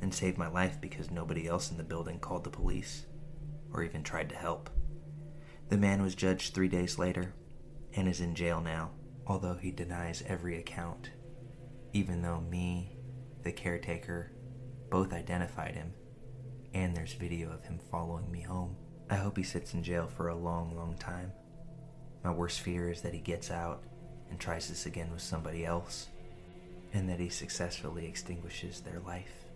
and 0.00 0.14
save 0.14 0.38
my 0.38 0.48
life 0.48 0.80
because 0.80 1.10
nobody 1.10 1.46
else 1.46 1.70
in 1.70 1.76
the 1.76 1.84
building 1.84 2.18
called 2.18 2.44
the 2.44 2.50
police 2.50 3.04
or 3.72 3.82
even 3.82 4.02
tried 4.02 4.30
to 4.30 4.34
help. 4.34 4.70
The 5.68 5.76
man 5.76 6.02
was 6.02 6.14
judged 6.14 6.54
three 6.54 6.68
days 6.68 6.98
later 6.98 7.34
and 7.94 8.08
is 8.08 8.20
in 8.20 8.34
jail 8.34 8.60
now, 8.60 8.92
although 9.26 9.54
he 9.56 9.70
denies 9.70 10.22
every 10.26 10.58
account, 10.58 11.10
even 11.92 12.22
though 12.22 12.40
me, 12.40 12.96
the 13.42 13.52
caretaker, 13.52 14.32
both 14.90 15.12
identified 15.12 15.74
him, 15.74 15.92
and 16.74 16.96
there's 16.96 17.14
video 17.14 17.50
of 17.50 17.64
him 17.64 17.78
following 17.90 18.30
me 18.30 18.40
home. 18.40 18.76
I 19.08 19.16
hope 19.16 19.36
he 19.36 19.42
sits 19.42 19.74
in 19.74 19.82
jail 19.82 20.06
for 20.06 20.28
a 20.28 20.36
long, 20.36 20.76
long 20.76 20.94
time. 20.94 21.32
My 22.22 22.30
worst 22.30 22.60
fear 22.60 22.90
is 22.90 23.00
that 23.02 23.14
he 23.14 23.20
gets 23.20 23.50
out 23.50 23.82
and 24.30 24.38
tries 24.38 24.68
this 24.68 24.86
again 24.86 25.10
with 25.10 25.22
somebody 25.22 25.64
else, 25.64 26.08
and 26.92 27.08
that 27.08 27.18
he 27.18 27.28
successfully 27.28 28.06
extinguishes 28.06 28.80
their 28.80 29.00
life. 29.00 29.46